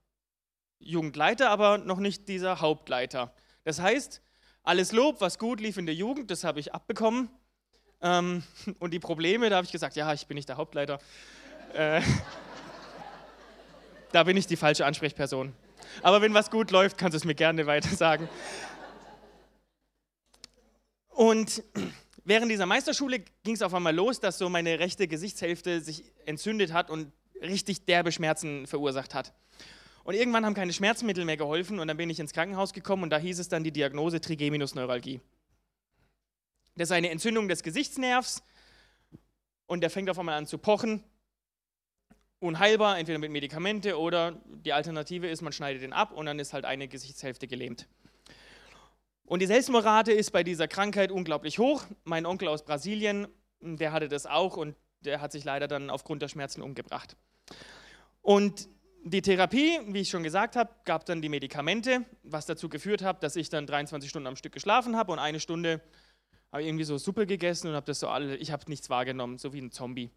Jugendleiter, 0.77 1.49
aber 1.49 1.79
noch 1.79 1.97
nicht 1.97 2.27
dieser 2.27 2.61
Hauptleiter. 2.61 3.33
Das 3.63 3.81
heißt, 3.81 4.21
alles 4.61 4.91
Lob, 4.91 5.21
was 5.21 5.39
gut 5.39 5.59
lief 5.59 5.77
in 5.77 5.87
der 5.87 5.95
Jugend, 5.95 6.29
das 6.29 6.43
habe 6.43 6.59
ich 6.59 6.71
abbekommen. 6.71 7.29
Ähm, 7.99 8.43
und 8.79 8.91
die 8.91 8.99
Probleme, 8.99 9.49
da 9.49 9.55
habe 9.55 9.65
ich 9.65 9.71
gesagt, 9.71 9.95
ja, 9.95 10.13
ich 10.13 10.27
bin 10.27 10.35
nicht 10.35 10.49
der 10.49 10.57
Hauptleiter. 10.57 10.99
Äh, 11.73 12.03
da 14.11 14.23
bin 14.23 14.37
ich 14.37 14.45
die 14.45 14.55
falsche 14.55 14.85
Ansprechperson. 14.85 15.51
Aber 16.03 16.21
wenn 16.21 16.35
was 16.35 16.51
gut 16.51 16.69
läuft, 16.69 16.99
kannst 16.99 17.15
du 17.15 17.17
es 17.17 17.25
mir 17.25 17.33
gerne 17.33 17.65
weiter 17.65 17.89
sagen. 17.89 18.29
Und 21.07 21.63
während 22.29 22.51
dieser 22.51 22.67
Meisterschule 22.67 23.19
ging 23.43 23.55
es 23.55 23.61
auf 23.63 23.73
einmal 23.73 23.93
los, 23.93 24.19
dass 24.19 24.37
so 24.37 24.49
meine 24.49 24.79
rechte 24.79 25.07
Gesichtshälfte 25.07 25.81
sich 25.81 26.03
entzündet 26.25 26.71
hat 26.71 26.89
und 26.91 27.11
richtig 27.41 27.85
derbe 27.85 28.11
Schmerzen 28.11 28.67
verursacht 28.67 29.15
hat. 29.15 29.33
Und 30.03 30.13
irgendwann 30.13 30.45
haben 30.45 30.53
keine 30.53 30.71
Schmerzmittel 30.71 31.25
mehr 31.25 31.37
geholfen 31.37 31.79
und 31.79 31.87
dann 31.87 31.97
bin 31.97 32.09
ich 32.09 32.19
ins 32.19 32.31
Krankenhaus 32.31 32.71
gekommen 32.71 33.03
und 33.03 33.09
da 33.09 33.17
hieß 33.17 33.39
es 33.39 33.49
dann 33.49 33.63
die 33.63 33.71
Diagnose 33.71 34.21
Trigeminusneuralgie. 34.21 35.21
Das 36.75 36.89
ist 36.89 36.91
eine 36.91 37.09
Entzündung 37.09 37.47
des 37.47 37.63
Gesichtsnervs 37.63 38.43
und 39.65 39.81
der 39.81 39.89
fängt 39.89 40.09
auf 40.09 40.19
einmal 40.19 40.37
an 40.37 40.45
zu 40.45 40.59
pochen. 40.59 41.03
Unheilbar, 42.39 42.99
entweder 42.99 43.19
mit 43.19 43.31
Medikamente 43.31 43.99
oder 43.99 44.39
die 44.45 44.71
Alternative 44.71 45.27
ist, 45.27 45.41
man 45.41 45.51
schneidet 45.51 45.81
den 45.81 45.93
ab 45.93 46.11
und 46.11 46.27
dann 46.27 46.39
ist 46.39 46.53
halt 46.53 46.65
eine 46.65 46.87
Gesichtshälfte 46.87 47.47
gelähmt. 47.47 47.87
Und 49.29 49.43
die 49.43 49.45
Selbstmordrate 49.45 50.11
ist 50.11 50.31
bei 50.31 50.43
dieser 50.43 50.67
Krankheit 50.67 51.11
unglaublich 51.11 51.59
hoch. 51.59 51.83
Mein 52.03 52.25
Onkel 52.25 52.47
aus 52.47 52.65
Brasilien, 52.65 53.27
der 53.61 53.91
hatte 53.91 54.07
das 54.07 54.25
auch 54.25 54.57
und 54.57 54.75
der 55.01 55.21
hat 55.21 55.31
sich 55.31 55.43
leider 55.43 55.67
dann 55.67 55.91
aufgrund 55.91 56.23
der 56.23 56.29
Schmerzen 56.29 56.63
umgebracht. 56.63 57.15
Und 58.23 58.67
die 59.03 59.21
Therapie, 59.21 59.81
wie 59.85 59.99
ich 59.99 60.09
schon 60.09 60.23
gesagt 60.23 60.55
habe, 60.55 60.73
gab 60.83 61.05
dann 61.05 61.21
die 61.21 61.29
Medikamente, 61.29 62.05
was 62.23 62.47
dazu 62.47 62.69
geführt 62.69 63.03
hat, 63.03 63.21
dass 63.21 63.35
ich 63.35 63.49
dann 63.49 63.67
23 63.67 64.09
Stunden 64.09 64.25
am 64.25 64.35
Stück 64.35 64.51
geschlafen 64.51 64.97
habe 64.97 65.11
und 65.11 65.19
eine 65.19 65.39
Stunde 65.39 65.79
habe 66.51 66.63
irgendwie 66.63 66.83
so 66.83 66.97
Suppe 66.97 67.27
gegessen 67.27 67.67
und 67.67 67.75
habe 67.75 67.85
das 67.85 67.99
so 67.99 68.07
alle, 68.07 68.35
ich 68.37 68.51
habe 68.51 68.63
nichts 68.67 68.89
wahrgenommen, 68.89 69.37
so 69.37 69.53
wie 69.53 69.61
ein 69.61 69.69
Zombie. 69.69 70.09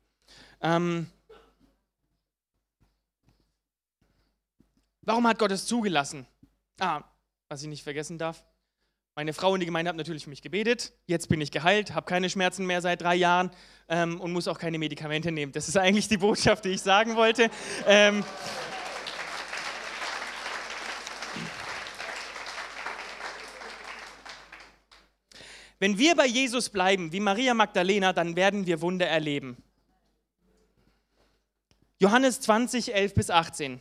Ähm, 0.63 1.07
warum 5.03 5.27
hat 5.27 5.39
Gott 5.39 5.53
es 5.53 5.67
zugelassen? 5.67 6.27
Ah, 6.81 7.03
was 7.51 7.61
ich 7.61 7.69
nicht 7.69 7.83
vergessen 7.83 8.17
darf. 8.17 8.43
Meine 9.15 9.35
Frau 9.35 9.53
und 9.53 9.61
die 9.61 9.67
Gemeinde 9.67 9.91
haben 9.91 9.99
natürlich 9.99 10.25
für 10.25 10.31
mich 10.31 10.41
gebetet. 10.41 10.95
Jetzt 11.07 11.29
bin 11.29 11.39
ich 11.43 11.51
geheilt, 11.51 11.95
habe 11.95 12.07
keine 12.07 12.31
Schmerzen 12.31 12.65
mehr 12.65 12.81
seit 12.81 13.03
drei 13.03 13.15
Jahren 13.15 13.51
ähm, 13.91 14.19
und 14.19 14.33
muss 14.33 14.49
auch 14.49 14.59
keine 14.59 14.79
Medikamente 14.79 15.31
nehmen. 15.31 15.53
Das 15.53 15.69
ist 15.69 15.77
eigentlich 15.77 16.09
die 16.09 16.17
Botschaft, 16.17 16.65
die 16.65 16.71
ich 16.71 16.81
sagen 16.81 17.15
wollte. 17.15 17.51
Ähm, 17.87 18.25
Wenn 25.79 25.99
wir 25.99 26.15
bei 26.15 26.27
Jesus 26.27 26.71
bleiben, 26.71 27.11
wie 27.11 27.19
Maria 27.19 27.55
Magdalena, 27.55 28.13
dann 28.13 28.37
werden 28.37 28.67
wir 28.67 28.81
Wunder 28.83 29.09
erleben. 29.09 29.57
Johannes 31.99 32.41
20, 32.41 32.95
11 32.95 33.15
bis 33.15 33.31
18. 33.31 33.81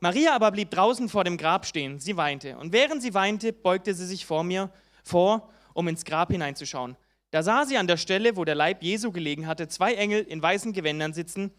Maria 0.00 0.34
aber 0.34 0.50
blieb 0.50 0.70
draußen 0.70 1.08
vor 1.08 1.24
dem 1.24 1.36
Grab 1.36 1.64
stehen. 1.64 2.00
Sie 2.00 2.16
weinte. 2.16 2.56
Und 2.58 2.72
während 2.72 3.02
sie 3.02 3.14
weinte, 3.14 3.52
beugte 3.52 3.94
sie 3.94 4.06
sich 4.06 4.26
vor 4.26 4.42
mir 4.42 4.70
vor, 5.04 5.48
um 5.74 5.88
ins 5.88 6.04
Grab 6.04 6.32
hineinzuschauen. 6.32 6.96
Da 7.30 7.42
sah 7.42 7.64
sie 7.64 7.78
an 7.78 7.86
der 7.86 7.96
Stelle, 7.96 8.36
wo 8.36 8.44
der 8.44 8.54
Leib 8.54 8.82
Jesu 8.82 9.10
gelegen 9.10 9.46
hatte, 9.46 9.68
zwei 9.68 9.94
Engel 9.94 10.22
in 10.22 10.42
weißen 10.42 10.72
Gewändern 10.72 11.14
sitzen, 11.14 11.50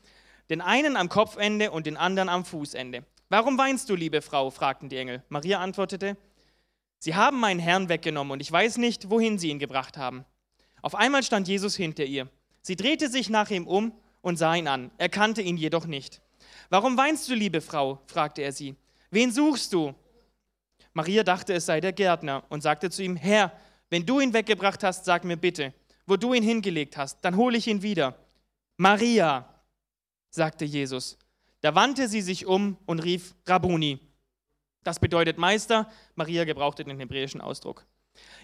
den 0.49 0.62
einen 0.62 0.97
am 0.97 1.09
Kopfende 1.09 1.71
und 1.71 1.88
den 1.88 1.97
anderen 1.97 2.29
am 2.29 2.45
Fußende. 2.45 3.05
Warum 3.29 3.57
weinst 3.57 3.89
du, 3.89 3.95
liebe 3.95 4.21
Frau? 4.21 4.49
fragten 4.51 4.89
die 4.89 4.97
Engel. 4.97 5.23
Maria 5.29 5.59
antwortete, 5.59 6.17
Sie 6.99 7.15
haben 7.15 7.39
meinen 7.39 7.59
Herrn 7.59 7.89
weggenommen 7.89 8.31
und 8.31 8.41
ich 8.41 8.51
weiß 8.51 8.77
nicht, 8.77 9.09
wohin 9.09 9.38
sie 9.38 9.49
ihn 9.49 9.59
gebracht 9.59 9.97
haben. 9.97 10.25
Auf 10.81 10.95
einmal 10.95 11.23
stand 11.23 11.47
Jesus 11.47 11.75
hinter 11.75 12.05
ihr. 12.05 12.29
Sie 12.62 12.75
drehte 12.75 13.09
sich 13.09 13.29
nach 13.29 13.49
ihm 13.49 13.67
um 13.67 13.93
und 14.21 14.38
sah 14.38 14.55
ihn 14.55 14.67
an, 14.67 14.91
erkannte 14.97 15.41
ihn 15.41 15.57
jedoch 15.57 15.86
nicht. 15.86 16.21
Warum 16.73 16.97
weinst 16.97 17.29
du, 17.29 17.36
liebe 17.36 17.62
Frau? 17.62 18.01
fragte 18.07 18.41
er 18.41 18.51
sie. 18.51 18.75
Wen 19.12 19.31
suchst 19.31 19.71
du? 19.73 19.93
Maria 20.93 21.21
dachte, 21.23 21.53
es 21.53 21.67
sei 21.67 21.79
der 21.79 21.93
Gärtner 21.93 22.43
und 22.49 22.63
sagte 22.63 22.89
zu 22.89 23.03
ihm, 23.03 23.15
Herr, 23.15 23.51
wenn 23.91 24.03
du 24.03 24.19
ihn 24.19 24.33
weggebracht 24.33 24.83
hast, 24.83 25.05
sag 25.05 25.23
mir 25.23 25.38
bitte, 25.38 25.71
wo 26.07 26.17
du 26.17 26.33
ihn 26.33 26.41
hingelegt 26.41 26.97
hast, 26.97 27.19
dann 27.21 27.38
hole 27.38 27.59
ich 27.59 27.67
ihn 27.67 27.83
wieder. 27.83 28.17
Maria, 28.75 29.47
sagte 30.31 30.65
Jesus. 30.65 31.19
Da 31.62 31.75
wandte 31.75 32.07
sie 32.07 32.21
sich 32.21 32.47
um 32.47 32.75
und 32.88 33.03
rief 33.03 33.36
Rabuni, 33.45 33.99
das 34.83 34.99
bedeutet 34.99 35.38
Meister. 35.38 35.88
Maria 36.15 36.43
gebrauchte 36.43 36.83
den 36.83 36.97
hebräischen 36.97 37.39
Ausdruck. 37.39 37.86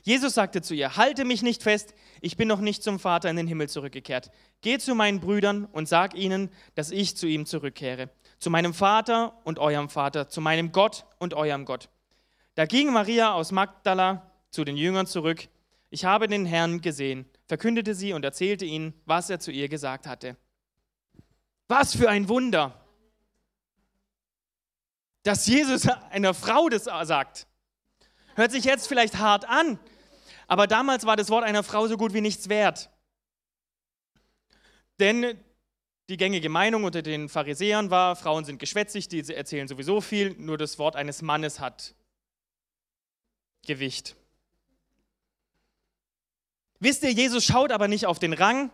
Jesus 0.03 0.33
sagte 0.33 0.61
zu 0.61 0.73
ihr, 0.73 0.97
halte 0.97 1.25
mich 1.25 1.41
nicht 1.41 1.63
fest, 1.63 1.93
ich 2.21 2.37
bin 2.37 2.47
noch 2.47 2.59
nicht 2.59 2.83
zum 2.83 2.99
Vater 2.99 3.29
in 3.29 3.35
den 3.35 3.47
Himmel 3.47 3.69
zurückgekehrt. 3.69 4.31
Geh 4.61 4.77
zu 4.77 4.95
meinen 4.95 5.19
Brüdern 5.19 5.65
und 5.65 5.87
sag 5.87 6.15
ihnen, 6.15 6.49
dass 6.75 6.91
ich 6.91 7.15
zu 7.15 7.27
ihm 7.27 7.45
zurückkehre. 7.45 8.09
Zu 8.39 8.49
meinem 8.49 8.73
Vater 8.73 9.39
und 9.43 9.59
eurem 9.59 9.89
Vater, 9.89 10.29
zu 10.29 10.41
meinem 10.41 10.71
Gott 10.71 11.05
und 11.19 11.33
eurem 11.33 11.65
Gott. 11.65 11.89
Da 12.55 12.65
ging 12.65 12.91
Maria 12.91 13.33
aus 13.33 13.51
Magdala 13.51 14.31
zu 14.49 14.63
den 14.63 14.77
Jüngern 14.77 15.07
zurück. 15.07 15.47
Ich 15.89 16.05
habe 16.05 16.27
den 16.27 16.45
Herrn 16.45 16.81
gesehen, 16.81 17.25
verkündete 17.47 17.93
sie 17.93 18.13
und 18.13 18.23
erzählte 18.23 18.65
ihnen, 18.65 18.93
was 19.05 19.29
er 19.29 19.39
zu 19.39 19.51
ihr 19.51 19.69
gesagt 19.69 20.07
hatte. 20.07 20.35
Was 21.67 21.95
für 21.95 22.09
ein 22.09 22.29
Wunder! 22.29 22.79
dass 25.23 25.45
Jesus 25.45 25.87
einer 26.09 26.33
Frau 26.33 26.69
das 26.69 26.85
sagt. 26.85 27.45
Hört 28.35 28.51
sich 28.51 28.63
jetzt 28.63 28.87
vielleicht 28.87 29.17
hart 29.17 29.45
an, 29.45 29.79
aber 30.47 30.67
damals 30.67 31.05
war 31.05 31.15
das 31.15 31.29
Wort 31.29 31.43
einer 31.43 31.63
Frau 31.63 31.87
so 31.87 31.97
gut 31.97 32.13
wie 32.13 32.21
nichts 32.21 32.49
wert. 32.49 32.89
Denn 34.99 35.37
die 36.09 36.17
gängige 36.17 36.49
Meinung 36.49 36.83
unter 36.83 37.01
den 37.01 37.29
Pharisäern 37.29 37.91
war, 37.91 38.15
Frauen 38.15 38.43
sind 38.43 38.59
geschwätzig, 38.59 39.07
die 39.07 39.19
erzählen 39.33 39.67
sowieso 39.67 40.01
viel, 40.01 40.35
nur 40.37 40.57
das 40.57 40.79
Wort 40.79 40.95
eines 40.95 41.21
Mannes 41.21 41.59
hat 41.59 41.93
Gewicht. 43.65 44.15
Wisst 46.79 47.03
ihr, 47.03 47.11
Jesus 47.11 47.43
schaut 47.43 47.71
aber 47.71 47.87
nicht 47.87 48.05
auf 48.05 48.19
den 48.19 48.33
Rang, 48.33 48.71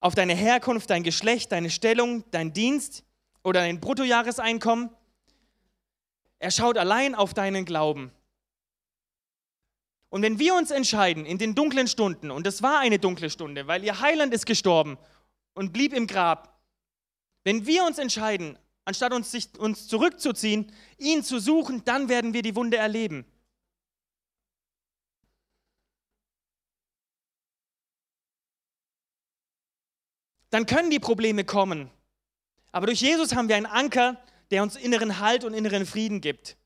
auf 0.00 0.14
deine 0.14 0.34
Herkunft, 0.34 0.90
dein 0.90 1.04
Geschlecht, 1.04 1.52
deine 1.52 1.70
Stellung, 1.70 2.24
dein 2.32 2.52
Dienst 2.52 3.04
oder 3.42 3.60
dein 3.60 3.80
Bruttojahreseinkommen, 3.80 4.90
er 6.38 6.50
schaut 6.50 6.76
allein 6.76 7.14
auf 7.14 7.32
deinen 7.32 7.64
Glauben. 7.64 8.12
Und 10.08 10.22
wenn 10.22 10.38
wir 10.38 10.54
uns 10.54 10.70
entscheiden 10.70 11.26
in 11.26 11.38
den 11.38 11.54
dunklen 11.54 11.88
Stunden, 11.88 12.30
und 12.30 12.46
es 12.46 12.62
war 12.62 12.78
eine 12.78 12.98
dunkle 12.98 13.30
Stunde, 13.30 13.66
weil 13.66 13.84
ihr 13.84 14.00
Heiland 14.00 14.32
ist 14.32 14.46
gestorben 14.46 14.98
und 15.54 15.72
blieb 15.72 15.92
im 15.92 16.06
Grab, 16.06 16.60
wenn 17.44 17.66
wir 17.66 17.84
uns 17.84 17.98
entscheiden, 17.98 18.58
anstatt 18.84 19.12
uns, 19.12 19.30
sich, 19.30 19.58
uns 19.58 19.88
zurückzuziehen, 19.88 20.72
ihn 20.98 21.22
zu 21.22 21.38
suchen, 21.38 21.84
dann 21.84 22.08
werden 22.08 22.34
wir 22.34 22.42
die 22.42 22.56
Wunde 22.56 22.76
erleben. 22.76 23.24
Dann 30.50 30.66
können 30.66 30.90
die 30.90 31.00
Probleme 31.00 31.44
kommen. 31.44 31.90
Aber 32.72 32.86
durch 32.86 33.00
Jesus 33.00 33.34
haben 33.34 33.48
wir 33.48 33.56
einen 33.56 33.66
Anker, 33.66 34.22
der 34.50 34.62
uns 34.62 34.76
inneren 34.76 35.18
Halt 35.18 35.44
und 35.44 35.54
inneren 35.54 35.86
Frieden 35.86 36.20
gibt. 36.20 36.56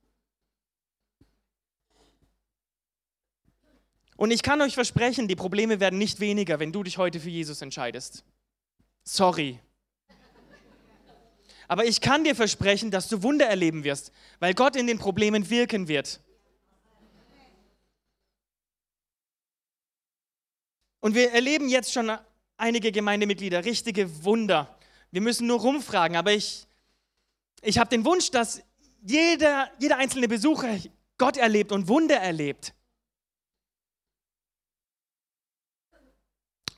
Und 4.21 4.33
ich 4.33 4.43
kann 4.43 4.61
euch 4.61 4.75
versprechen, 4.75 5.29
die 5.29 5.35
Probleme 5.35 5.81
werden 5.81 5.99
nicht 5.99 6.21
weniger, 6.21 6.61
wenn 6.61 6.73
du 6.73 6.83
dich 6.83 6.99
heute 6.99 7.19
für 7.21 7.31
Jesus 7.31 7.63
entscheidest. 7.63 8.23
Sorry. 9.03 9.59
Aber 11.69 11.87
ich 11.87 12.03
kann 12.03 12.23
dir 12.23 12.37
versprechen, 12.37 12.91
dass 12.91 13.09
du 13.09 13.23
Wunder 13.23 13.47
erleben 13.47 13.83
wirst, 13.83 14.13
weil 14.39 14.53
Gott 14.53 14.77
in 14.77 14.87
den 14.87 14.99
Problemen 14.99 15.49
wirken 15.49 15.89
wird. 15.89 16.21
Und 21.01 21.15
wir 21.15 21.33
erleben 21.33 21.71
jetzt 21.71 21.91
schon 21.91 22.13
einige 22.59 22.93
Gemeindemitglieder 22.93 23.65
richtige 23.65 24.23
Wunder. 24.23 24.79
Wir 25.11 25.23
müssen 25.23 25.47
nur 25.47 25.61
rumfragen, 25.61 26.19
aber 26.19 26.35
ich 26.35 26.67
ich 27.63 27.79
habe 27.79 27.89
den 27.89 28.05
Wunsch, 28.05 28.31
dass 28.31 28.63
jeder, 29.01 29.71
jeder 29.79 29.97
einzelne 29.97 30.29
Besucher 30.29 30.77
Gott 31.17 31.39
erlebt 31.39 31.73
und 31.73 31.89
Wunder 31.89 32.17
erlebt. 32.17 32.75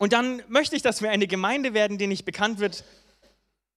Und 0.03 0.13
dann 0.13 0.43
möchte 0.49 0.75
ich, 0.75 0.83
dass 0.83 1.01
wir 1.01 1.13
eine 1.13 1.29
Gemeinde 1.29 1.75
werden, 1.75 1.97
die 1.97 2.09
nicht 2.09 2.25
bekannt 2.25 2.59
wird 2.59 2.83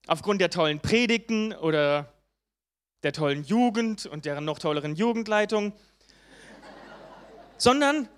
aufgrund 0.07 0.41
der 0.41 0.49
tollen 0.49 0.79
Predigten 0.79 1.53
oder 1.53 2.11
der 3.03 3.13
tollen 3.13 3.43
Jugend 3.43 4.07
und 4.07 4.25
deren 4.25 4.43
noch 4.43 4.57
tolleren 4.57 4.95
Jugendleitung, 4.95 5.71
sondern 7.57 8.09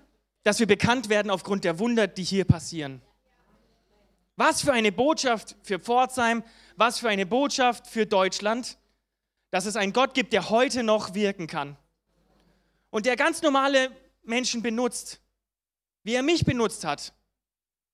dass 0.42 0.58
wir 0.58 0.66
bekannt 0.66 1.10
werden 1.10 1.30
aufgrund 1.30 1.64
der 1.64 1.78
Wunder, 1.78 2.06
die 2.06 2.24
hier 2.24 2.46
passieren. 2.46 3.02
Was 4.36 4.62
für 4.62 4.72
eine 4.72 4.90
Botschaft 4.90 5.56
für 5.62 5.78
Pforzheim, 5.78 6.42
was 6.76 7.00
für 7.00 7.10
eine 7.10 7.26
Botschaft 7.26 7.86
für 7.88 8.06
Deutschland, 8.06 8.78
dass 9.50 9.66
es 9.66 9.76
einen 9.76 9.92
Gott 9.92 10.14
gibt, 10.14 10.32
der 10.32 10.48
heute 10.48 10.82
noch 10.82 11.12
wirken 11.12 11.46
kann. 11.46 11.76
Und 12.88 13.04
der 13.04 13.16
ganz 13.16 13.42
normale 13.42 13.90
Menschen 14.22 14.62
benutzt, 14.62 15.20
wie 16.04 16.14
er 16.14 16.22
mich 16.22 16.46
benutzt 16.46 16.86
hat 16.86 17.12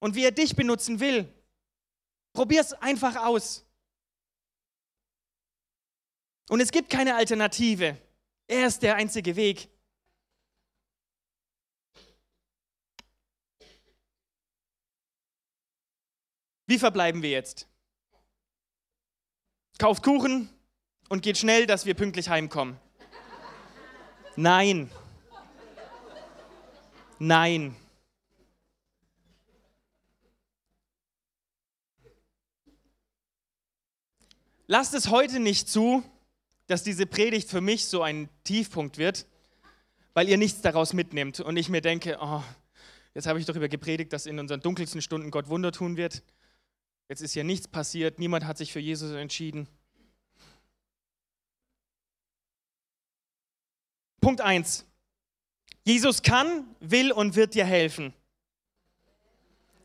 und 0.05 0.15
wie 0.15 0.25
er 0.27 0.33
dich 0.33 0.55
benutzen 0.55 1.01
will. 1.01 1.33
Probier 2.35 2.61
es 2.61 2.75
einfach 2.75 3.17
aus. 3.17 3.65
Und 6.51 6.61
es 6.61 6.71
gibt 6.71 6.91
keine 6.91 7.15
Alternative. 7.15 7.97
Er 8.47 8.67
ist 8.67 8.83
der 8.83 8.97
einzige 8.97 9.35
Weg. 9.35 9.67
Wie 16.67 16.79
verbleiben 16.79 17.23
wir 17.23 17.31
jetzt? 17.31 17.67
Kauft 19.79 20.03
Kuchen 20.03 20.51
und 21.09 21.23
geht 21.23 21.39
schnell, 21.39 21.67
dass 21.67 21.87
wir 21.87 21.95
pünktlich 21.95 22.29
heimkommen. 22.29 22.79
Nein. 24.37 24.91
Nein. 27.19 27.75
Lasst 34.67 34.95
es 34.95 35.11
heute 35.11 35.41
nicht 35.41 35.69
zu, 35.69 36.03
dass 36.67 36.83
diese 36.83 37.07
Predigt 37.07 37.51
für 37.51 37.61
mich 37.61 37.85
so 37.87 38.03
ein 38.03 38.31
Tiefpunkt 38.45 38.97
wird, 38.97 39.27
weil 40.15 40.29
ihr 40.29 40.39
nichts 40.39 40.63
daraus 40.63 40.95
mitnehmt 40.95 41.41
und 41.41 41.57
ich 41.57 41.69
mir 41.69 41.83
denke, 41.83 42.17
oh, 42.21 42.43
jetzt 43.15 43.27
habe 43.27 43.39
ich 43.39 43.45
darüber 43.45 43.69
gepredigt, 43.69 44.13
dass 44.13 44.25
in 44.25 44.39
unseren 44.39 44.61
dunkelsten 44.61 45.03
Stunden 45.03 45.31
Gott 45.31 45.49
Wunder 45.49 45.71
tun 45.71 45.99
wird. 45.99 46.23
Jetzt 47.09 47.21
ist 47.21 47.33
hier 47.33 47.45
nichts 47.45 47.69
passiert, 47.69 48.19
niemand 48.19 48.47
hat 48.47 48.57
sich 48.57 48.73
für 48.73 48.81
Jesus 48.81 49.13
entschieden. 49.13 49.69
Punkt 54.23 54.41
1. 54.41 54.87
Jesus 55.85 56.23
kann, 56.23 56.65
will 56.81 57.13
und 57.13 57.37
wird 57.37 57.55
dir 57.55 57.67
helfen. 57.67 58.15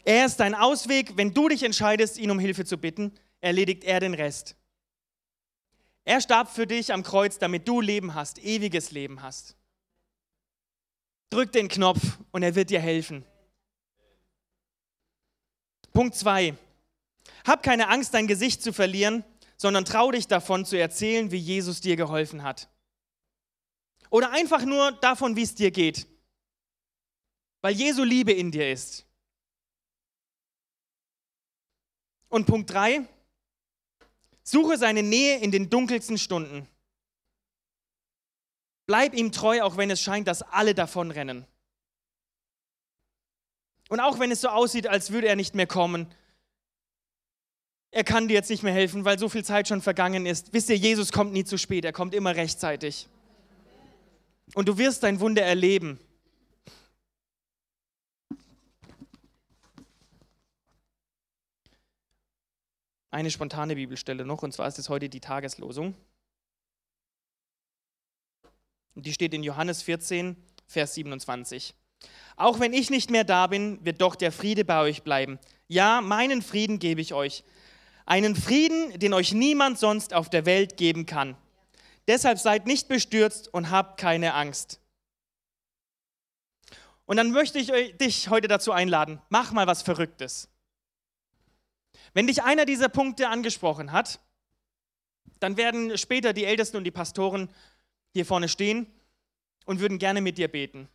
Er 0.06 0.26
ist 0.26 0.38
dein 0.38 0.56
Ausweg. 0.56 1.18
Wenn 1.18 1.34
du 1.34 1.50
dich 1.50 1.64
entscheidest, 1.64 2.18
ihn 2.18 2.32
um 2.32 2.40
Hilfe 2.40 2.64
zu 2.64 2.78
bitten, 2.78 3.12
erledigt 3.42 3.84
er 3.84 4.00
den 4.00 4.14
Rest. 4.14 4.56
Er 6.06 6.22
starb 6.22 6.50
für 6.50 6.66
dich 6.66 6.92
am 6.92 7.04
Kreuz, 7.04 7.38
damit 7.38 7.68
du 7.68 7.82
Leben 7.82 8.14
hast, 8.16 8.40
ewiges 8.40 8.92
Leben 8.92 9.22
hast. 9.22 9.56
Drück 11.30 11.52
den 11.52 11.68
Knopf 11.68 12.18
und 12.32 12.42
er 12.42 12.56
wird 12.56 12.70
dir 12.70 12.80
helfen. 12.80 13.26
Punkt 15.94 16.16
2. 16.16 16.58
Hab 17.46 17.64
keine 17.64 17.90
Angst, 17.90 18.14
dein 18.14 18.28
Gesicht 18.28 18.64
zu 18.64 18.74
verlieren, 18.74 19.24
sondern 19.58 19.86
trau 19.86 20.12
dich 20.12 20.28
davon 20.28 20.66
zu 20.66 20.78
erzählen, 20.78 21.32
wie 21.32 21.38
Jesus 21.38 21.82
dir 21.82 21.96
geholfen 21.96 22.44
hat. 22.44 22.70
Oder 24.10 24.32
einfach 24.32 24.64
nur 24.66 24.92
davon, 24.94 25.36
wie 25.36 25.44
es 25.44 25.56
dir 25.56 25.72
geht. 25.72 26.08
Weil 27.62 27.76
Jesu 27.76 28.04
Liebe 28.04 28.32
in 28.32 28.52
dir 28.52 28.72
ist. 28.72 29.06
Und 32.30 32.46
Punkt 32.46 32.72
3. 32.72 33.08
Suche 34.50 34.80
seine 34.80 35.04
Nähe 35.04 35.38
in 35.38 35.52
den 35.52 35.70
dunkelsten 35.70 36.18
Stunden. 36.18 36.68
Bleib 38.88 39.14
ihm 39.14 39.32
treu, 39.32 39.62
auch 39.62 39.78
wenn 39.78 39.92
es 39.92 40.02
scheint, 40.02 40.28
dass 40.28 40.42
alle 40.42 40.74
davonrennen. 40.74 41.46
Und 43.90 44.00
auch 44.00 44.18
wenn 44.18 44.32
es 44.32 44.42
so 44.42 44.48
aussieht, 44.48 44.88
als 44.88 45.12
würde 45.12 45.28
er 45.28 45.36
nicht 45.36 45.54
mehr 45.54 45.68
kommen, 45.68 46.08
er 47.92 48.04
kann 48.04 48.28
dir 48.28 48.34
jetzt 48.34 48.50
nicht 48.50 48.64
mehr 48.64 48.74
helfen, 48.74 49.06
weil 49.06 49.20
so 49.20 49.30
viel 49.30 49.46
Zeit 49.46 49.68
schon 49.68 49.84
vergangen 49.84 50.26
ist. 50.26 50.52
Wisst 50.52 50.70
ihr, 50.70 50.78
Jesus 50.78 51.12
kommt 51.12 51.32
nie 51.32 51.44
zu 51.44 51.60
spät, 51.60 51.86
er 51.86 51.94
kommt 51.94 52.16
immer 52.16 52.36
rechtzeitig. 52.36 53.08
Und 54.56 54.68
du 54.68 54.80
wirst 54.80 55.04
dein 55.04 55.20
Wunder 55.20 55.44
erleben. 55.44 56.00
Eine 63.12 63.32
spontane 63.32 63.76
Bibelstelle 63.76 64.26
noch, 64.26 64.44
und 64.44 64.54
zwar 64.54 64.68
ist 64.68 64.78
es 64.78 64.90
heute 64.90 65.10
die 65.10 65.20
Tageslosung. 65.20 65.96
Die 68.96 69.14
steht 69.14 69.34
in 69.34 69.44
Johannes 69.44 69.82
14, 69.82 70.36
Vers 70.68 70.94
27. 70.94 71.74
Auch 72.36 72.60
wenn 72.60 72.74
ich 72.74 72.90
nicht 72.90 73.10
mehr 73.10 73.24
da 73.24 73.48
bin, 73.48 73.84
wird 73.84 74.02
doch 74.02 74.16
der 74.16 74.32
Friede 74.32 74.64
bei 74.64 74.82
euch 74.82 75.04
bleiben. 75.04 75.40
Ja, 75.68 76.02
meinen 76.02 76.42
Frieden 76.42 76.80
gebe 76.80 77.02
ich 77.02 77.14
euch. 77.14 77.44
Einen 78.06 78.36
Frieden, 78.36 78.98
den 79.00 79.14
euch 79.14 79.34
niemand 79.34 79.80
sonst 79.80 80.14
auf 80.14 80.30
der 80.30 80.46
Welt 80.46 80.78
geben 80.78 81.06
kann. 81.06 81.36
Deshalb 82.08 82.40
seid 82.40 82.66
nicht 82.66 82.88
bestürzt 82.88 83.54
und 83.54 83.70
habt 83.70 84.00
keine 84.00 84.34
Angst. 84.34 84.80
Und 87.06 87.18
dann 87.18 87.32
möchte 87.32 87.60
ich 87.60 87.72
dich 87.98 88.30
heute 88.30 88.48
dazu 88.48 88.72
einladen, 88.72 89.22
mach 89.30 89.52
mal 89.52 89.68
was 89.68 89.82
Verrücktes. 89.82 90.48
Wenn 92.14 92.28
dich 92.28 92.44
einer 92.44 92.66
dieser 92.66 92.90
Punkte 92.90 93.30
angesprochen 93.30 93.92
hat, 93.92 94.20
dann 95.40 95.58
werden 95.58 95.98
später 95.98 96.34
die 96.34 96.46
Ältesten 96.46 96.78
und 96.78 96.84
die 96.84 96.92
Pastoren 96.92 97.50
hier 98.14 98.26
vorne 98.26 98.50
stehen 98.50 98.88
und 99.66 99.80
würden 99.80 100.00
gerne 100.00 100.22
mit 100.22 100.38
dir 100.38 100.48
beten. 100.48 100.90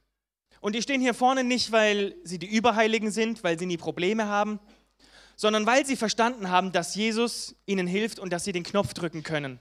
Und 0.61 0.75
die 0.75 0.83
stehen 0.83 1.01
hier 1.01 1.15
vorne 1.15 1.45
nicht, 1.45 1.73
weil 1.73 2.17
sie 2.25 2.39
die 2.39 2.47
Überheiligen 2.47 3.11
sind, 3.11 3.45
weil 3.45 3.59
sie 3.59 3.67
nie 3.67 3.77
Probleme 3.77 4.27
haben, 4.27 4.61
sondern 5.37 5.67
weil 5.67 5.85
sie 5.85 5.97
verstanden 5.97 6.51
haben, 6.51 6.73
dass 6.73 6.95
Jesus 6.95 7.55
ihnen 7.67 7.87
hilft 7.87 8.19
und 8.19 8.33
dass 8.33 8.45
sie 8.45 8.53
den 8.53 8.63
Knopf 8.63 8.95
drücken 8.95 9.23
können. 9.23 9.59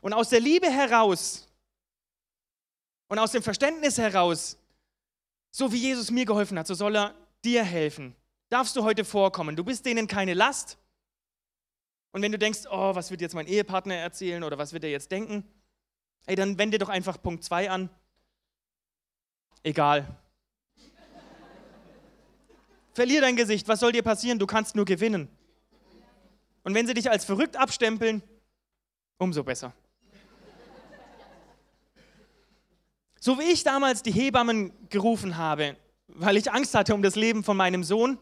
Und 0.00 0.12
aus 0.12 0.28
der 0.28 0.40
Liebe 0.40 0.70
heraus 0.70 1.46
und 3.08 3.18
aus 3.18 3.32
dem 3.32 3.42
Verständnis 3.42 3.98
heraus, 3.98 4.58
so 5.50 5.72
wie 5.72 5.78
Jesus 5.78 6.10
mir 6.10 6.24
geholfen 6.24 6.58
hat, 6.58 6.66
so 6.66 6.74
soll 6.74 6.96
er 6.96 7.14
dir 7.44 7.62
helfen. 7.62 8.14
Darfst 8.54 8.76
du 8.76 8.84
heute 8.84 9.04
vorkommen. 9.04 9.56
Du 9.56 9.64
bist 9.64 9.84
denen 9.84 10.06
keine 10.06 10.32
Last. 10.32 10.78
Und 12.12 12.22
wenn 12.22 12.30
du 12.30 12.38
denkst, 12.38 12.60
oh, 12.70 12.94
was 12.94 13.10
wird 13.10 13.20
jetzt 13.20 13.34
mein 13.34 13.48
Ehepartner 13.48 13.96
erzählen 13.96 14.44
oder 14.44 14.56
was 14.56 14.72
wird 14.72 14.84
er 14.84 14.90
jetzt 14.90 15.10
denken, 15.10 15.42
ey, 16.26 16.36
dann 16.36 16.56
wende 16.56 16.78
doch 16.78 16.88
einfach 16.88 17.20
Punkt 17.20 17.42
2 17.42 17.68
an 17.68 17.90
egal. 19.64 20.06
Verlier 22.92 23.22
dein 23.22 23.34
Gesicht, 23.34 23.66
was 23.66 23.80
soll 23.80 23.90
dir 23.90 24.04
passieren? 24.04 24.38
Du 24.38 24.46
kannst 24.46 24.76
nur 24.76 24.84
gewinnen. 24.84 25.28
Und 26.62 26.74
wenn 26.74 26.86
sie 26.86 26.94
dich 26.94 27.10
als 27.10 27.24
verrückt 27.24 27.56
abstempeln, 27.56 28.22
umso 29.18 29.42
besser. 29.42 29.72
So 33.18 33.36
wie 33.36 33.50
ich 33.50 33.64
damals 33.64 34.04
die 34.04 34.12
Hebammen 34.12 34.72
gerufen 34.90 35.38
habe, 35.38 35.76
weil 36.06 36.36
ich 36.36 36.52
Angst 36.52 36.76
hatte 36.76 36.94
um 36.94 37.02
das 37.02 37.16
Leben 37.16 37.42
von 37.42 37.56
meinem 37.56 37.82
Sohn, 37.82 38.16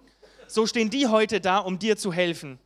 so 0.54 0.66
stehen 0.66 0.90
die 0.90 1.06
heute 1.06 1.40
da, 1.40 1.58
um 1.58 1.78
dir 1.78 1.96
zu 1.96 2.12
helfen. 2.12 2.58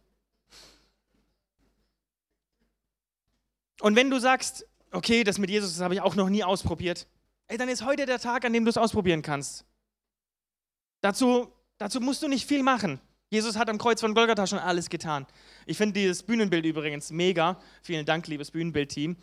Und 3.80 3.94
wenn 3.94 4.10
du 4.10 4.18
sagst, 4.18 4.66
okay, 4.90 5.24
das 5.24 5.38
mit 5.38 5.50
Jesus, 5.50 5.74
das 5.74 5.80
habe 5.82 5.94
ich 5.94 6.00
auch 6.00 6.14
noch 6.14 6.28
nie 6.28 6.42
ausprobiert, 6.42 7.06
ey, 7.48 7.58
dann 7.58 7.68
ist 7.68 7.84
heute 7.84 8.06
der 8.06 8.18
Tag, 8.18 8.44
an 8.44 8.52
dem 8.52 8.64
du 8.64 8.70
es 8.70 8.76
ausprobieren 8.76 9.22
kannst. 9.22 9.64
Dazu, 11.00 11.52
dazu 11.78 12.00
musst 12.00 12.22
du 12.22 12.28
nicht 12.28 12.46
viel 12.46 12.62
machen. 12.62 13.00
Jesus 13.28 13.56
hat 13.56 13.68
am 13.68 13.78
Kreuz 13.78 14.00
von 14.00 14.14
Golgatha 14.14 14.46
schon 14.46 14.58
alles 14.58 14.88
getan. 14.88 15.26
Ich 15.66 15.76
finde 15.76 15.94
dieses 15.94 16.22
Bühnenbild 16.22 16.64
übrigens 16.64 17.10
mega. 17.10 17.60
Vielen 17.82 18.06
Dank, 18.06 18.26
liebes 18.28 18.50
Bühnenbildteam. 18.50 19.16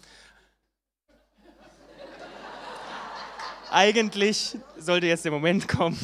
Eigentlich 3.71 4.57
sollte 4.77 5.07
jetzt 5.07 5.25
der 5.25 5.31
Moment 5.31 5.67
kommen, 5.67 5.97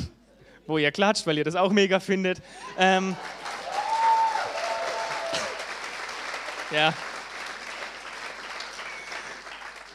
wo 0.70 0.78
ihr 0.78 0.92
klatscht, 0.92 1.26
weil 1.26 1.38
ihr 1.40 1.44
das 1.44 1.56
auch 1.56 1.72
mega 1.72 2.00
findet. 2.00 2.42
Ähm, 2.78 3.16
ja. 6.72 6.94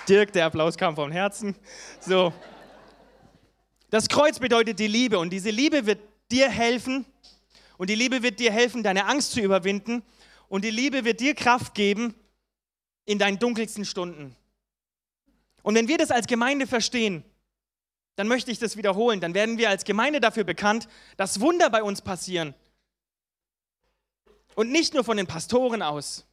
Dirk, 0.09 0.33
der 0.33 0.47
Applaus 0.47 0.77
kam 0.77 0.97
vom 0.97 1.13
Herzen. 1.13 1.55
So. 2.01 2.33
Das 3.91 4.09
Kreuz 4.09 4.41
bedeutet 4.41 4.81
die 4.81 4.89
Liebe 4.89 5.19
und 5.21 5.31
diese 5.31 5.51
Liebe 5.51 5.87
wird 5.87 6.01
dir 6.33 6.51
helfen 6.51 7.07
und 7.79 7.89
die 7.89 7.95
Liebe 7.95 8.25
wird 8.25 8.41
dir 8.41 8.51
helfen, 8.51 8.83
deine 8.83 9.07
Angst 9.07 9.31
zu 9.31 9.41
überwinden 9.41 10.03
und 10.49 10.65
die 10.65 10.71
Liebe 10.71 11.05
wird 11.05 11.21
dir 11.21 11.37
Kraft 11.37 11.75
geben 11.75 12.17
in 13.05 13.21
deinen 13.21 13.39
dunkelsten 13.39 13.85
Stunden. 13.85 14.35
Und 15.63 15.77
wenn 15.77 15.87
wir 15.87 15.99
das 15.99 16.11
als 16.11 16.27
Gemeinde 16.27 16.67
verstehen, 16.67 17.23
dann 18.17 18.29
möchte 18.29 18.51
ich 18.51 18.59
das 18.59 18.77
wiederholen, 18.77 19.21
dann 19.21 19.35
werden 19.35 19.59
wir 19.59 19.69
als 19.69 19.85
Gemeinde 19.85 20.21
dafür 20.21 20.45
bekannt, 20.45 20.89
dass 21.17 21.41
Wunder 21.41 21.71
bei 21.71 21.83
uns 21.83 22.01
passieren. 22.03 22.55
Und 24.55 24.71
nicht 24.71 24.95
nur 24.95 25.03
von 25.03 25.17
den 25.17 25.27
Pastoren 25.27 25.83
aus. 25.83 26.25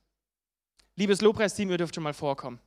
Liebes 0.96 1.22
Lobpreisteam, 1.22 1.72
ihr 1.72 1.78
dürft 1.78 1.96
schon 1.96 2.04
mal 2.04 2.14
vorkommen. 2.14 2.60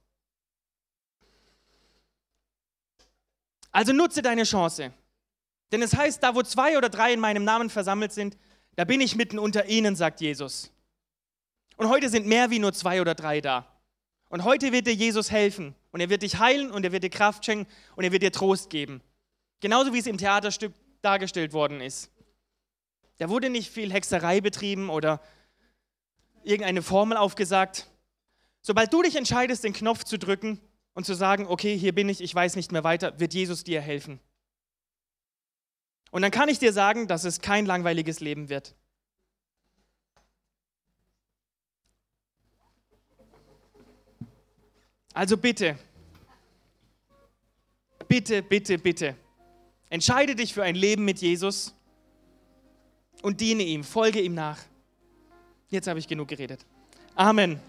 Also 3.70 3.92
nutze 3.92 4.22
deine 4.22 4.44
Chance. 4.44 4.92
Denn 5.70 5.82
es 5.82 5.94
heißt, 5.94 6.22
da 6.22 6.34
wo 6.34 6.42
zwei 6.42 6.78
oder 6.78 6.88
drei 6.88 7.12
in 7.12 7.20
meinem 7.20 7.44
Namen 7.44 7.70
versammelt 7.70 8.12
sind, 8.12 8.36
da 8.76 8.84
bin 8.84 9.00
ich 9.00 9.16
mitten 9.16 9.38
unter 9.38 9.66
ihnen, 9.66 9.96
sagt 9.96 10.20
Jesus. 10.20 10.72
Und 11.76 11.88
heute 11.88 12.08
sind 12.08 12.26
mehr 12.26 12.50
wie 12.50 12.58
nur 12.58 12.72
zwei 12.72 13.00
oder 13.00 13.14
drei 13.14 13.40
da. 13.40 13.66
Und 14.28 14.44
heute 14.44 14.72
wird 14.72 14.86
dir 14.86 14.94
Jesus 14.94 15.30
helfen. 15.30 15.74
Und 15.94 16.00
er 16.00 16.10
wird 16.10 16.22
dich 16.22 16.40
heilen 16.40 16.72
und 16.72 16.84
er 16.84 16.90
wird 16.90 17.04
dir 17.04 17.10
Kraft 17.10 17.44
schenken 17.44 17.70
und 17.94 18.02
er 18.02 18.10
wird 18.10 18.22
dir 18.22 18.32
Trost 18.32 18.68
geben. 18.68 19.00
Genauso 19.60 19.94
wie 19.94 19.98
es 20.00 20.06
im 20.06 20.18
Theaterstück 20.18 20.74
dargestellt 21.00 21.52
worden 21.52 21.80
ist. 21.80 22.10
Da 23.18 23.28
wurde 23.28 23.48
nicht 23.48 23.70
viel 23.70 23.92
Hexerei 23.92 24.40
betrieben 24.40 24.90
oder 24.90 25.22
irgendeine 26.42 26.82
Formel 26.82 27.16
aufgesagt. 27.16 27.88
Sobald 28.60 28.92
du 28.92 29.02
dich 29.02 29.14
entscheidest, 29.14 29.62
den 29.62 29.72
Knopf 29.72 30.02
zu 30.02 30.18
drücken, 30.18 30.60
und 30.94 31.04
zu 31.04 31.14
sagen, 31.14 31.46
okay, 31.46 31.76
hier 31.76 31.94
bin 31.94 32.08
ich, 32.08 32.20
ich 32.20 32.34
weiß 32.34 32.56
nicht 32.56 32.72
mehr 32.72 32.84
weiter, 32.84 33.18
wird 33.18 33.34
Jesus 33.34 33.64
dir 33.64 33.80
helfen. 33.80 34.20
Und 36.10 36.22
dann 36.22 36.30
kann 36.30 36.48
ich 36.48 36.60
dir 36.60 36.72
sagen, 36.72 37.08
dass 37.08 37.24
es 37.24 37.40
kein 37.40 37.66
langweiliges 37.66 38.20
Leben 38.20 38.48
wird. 38.48 38.76
Also 45.14 45.36
bitte, 45.36 45.78
bitte, 48.08 48.42
bitte, 48.42 48.78
bitte, 48.78 49.16
entscheide 49.88 50.34
dich 50.34 50.52
für 50.52 50.64
ein 50.64 50.74
Leben 50.74 51.04
mit 51.04 51.20
Jesus 51.20 51.72
und 53.22 53.40
diene 53.40 53.62
ihm, 53.62 53.84
folge 53.84 54.20
ihm 54.20 54.34
nach. 54.34 54.58
Jetzt 55.70 55.86
habe 55.86 56.00
ich 56.00 56.08
genug 56.08 56.28
geredet. 56.28 56.66
Amen. 57.14 57.60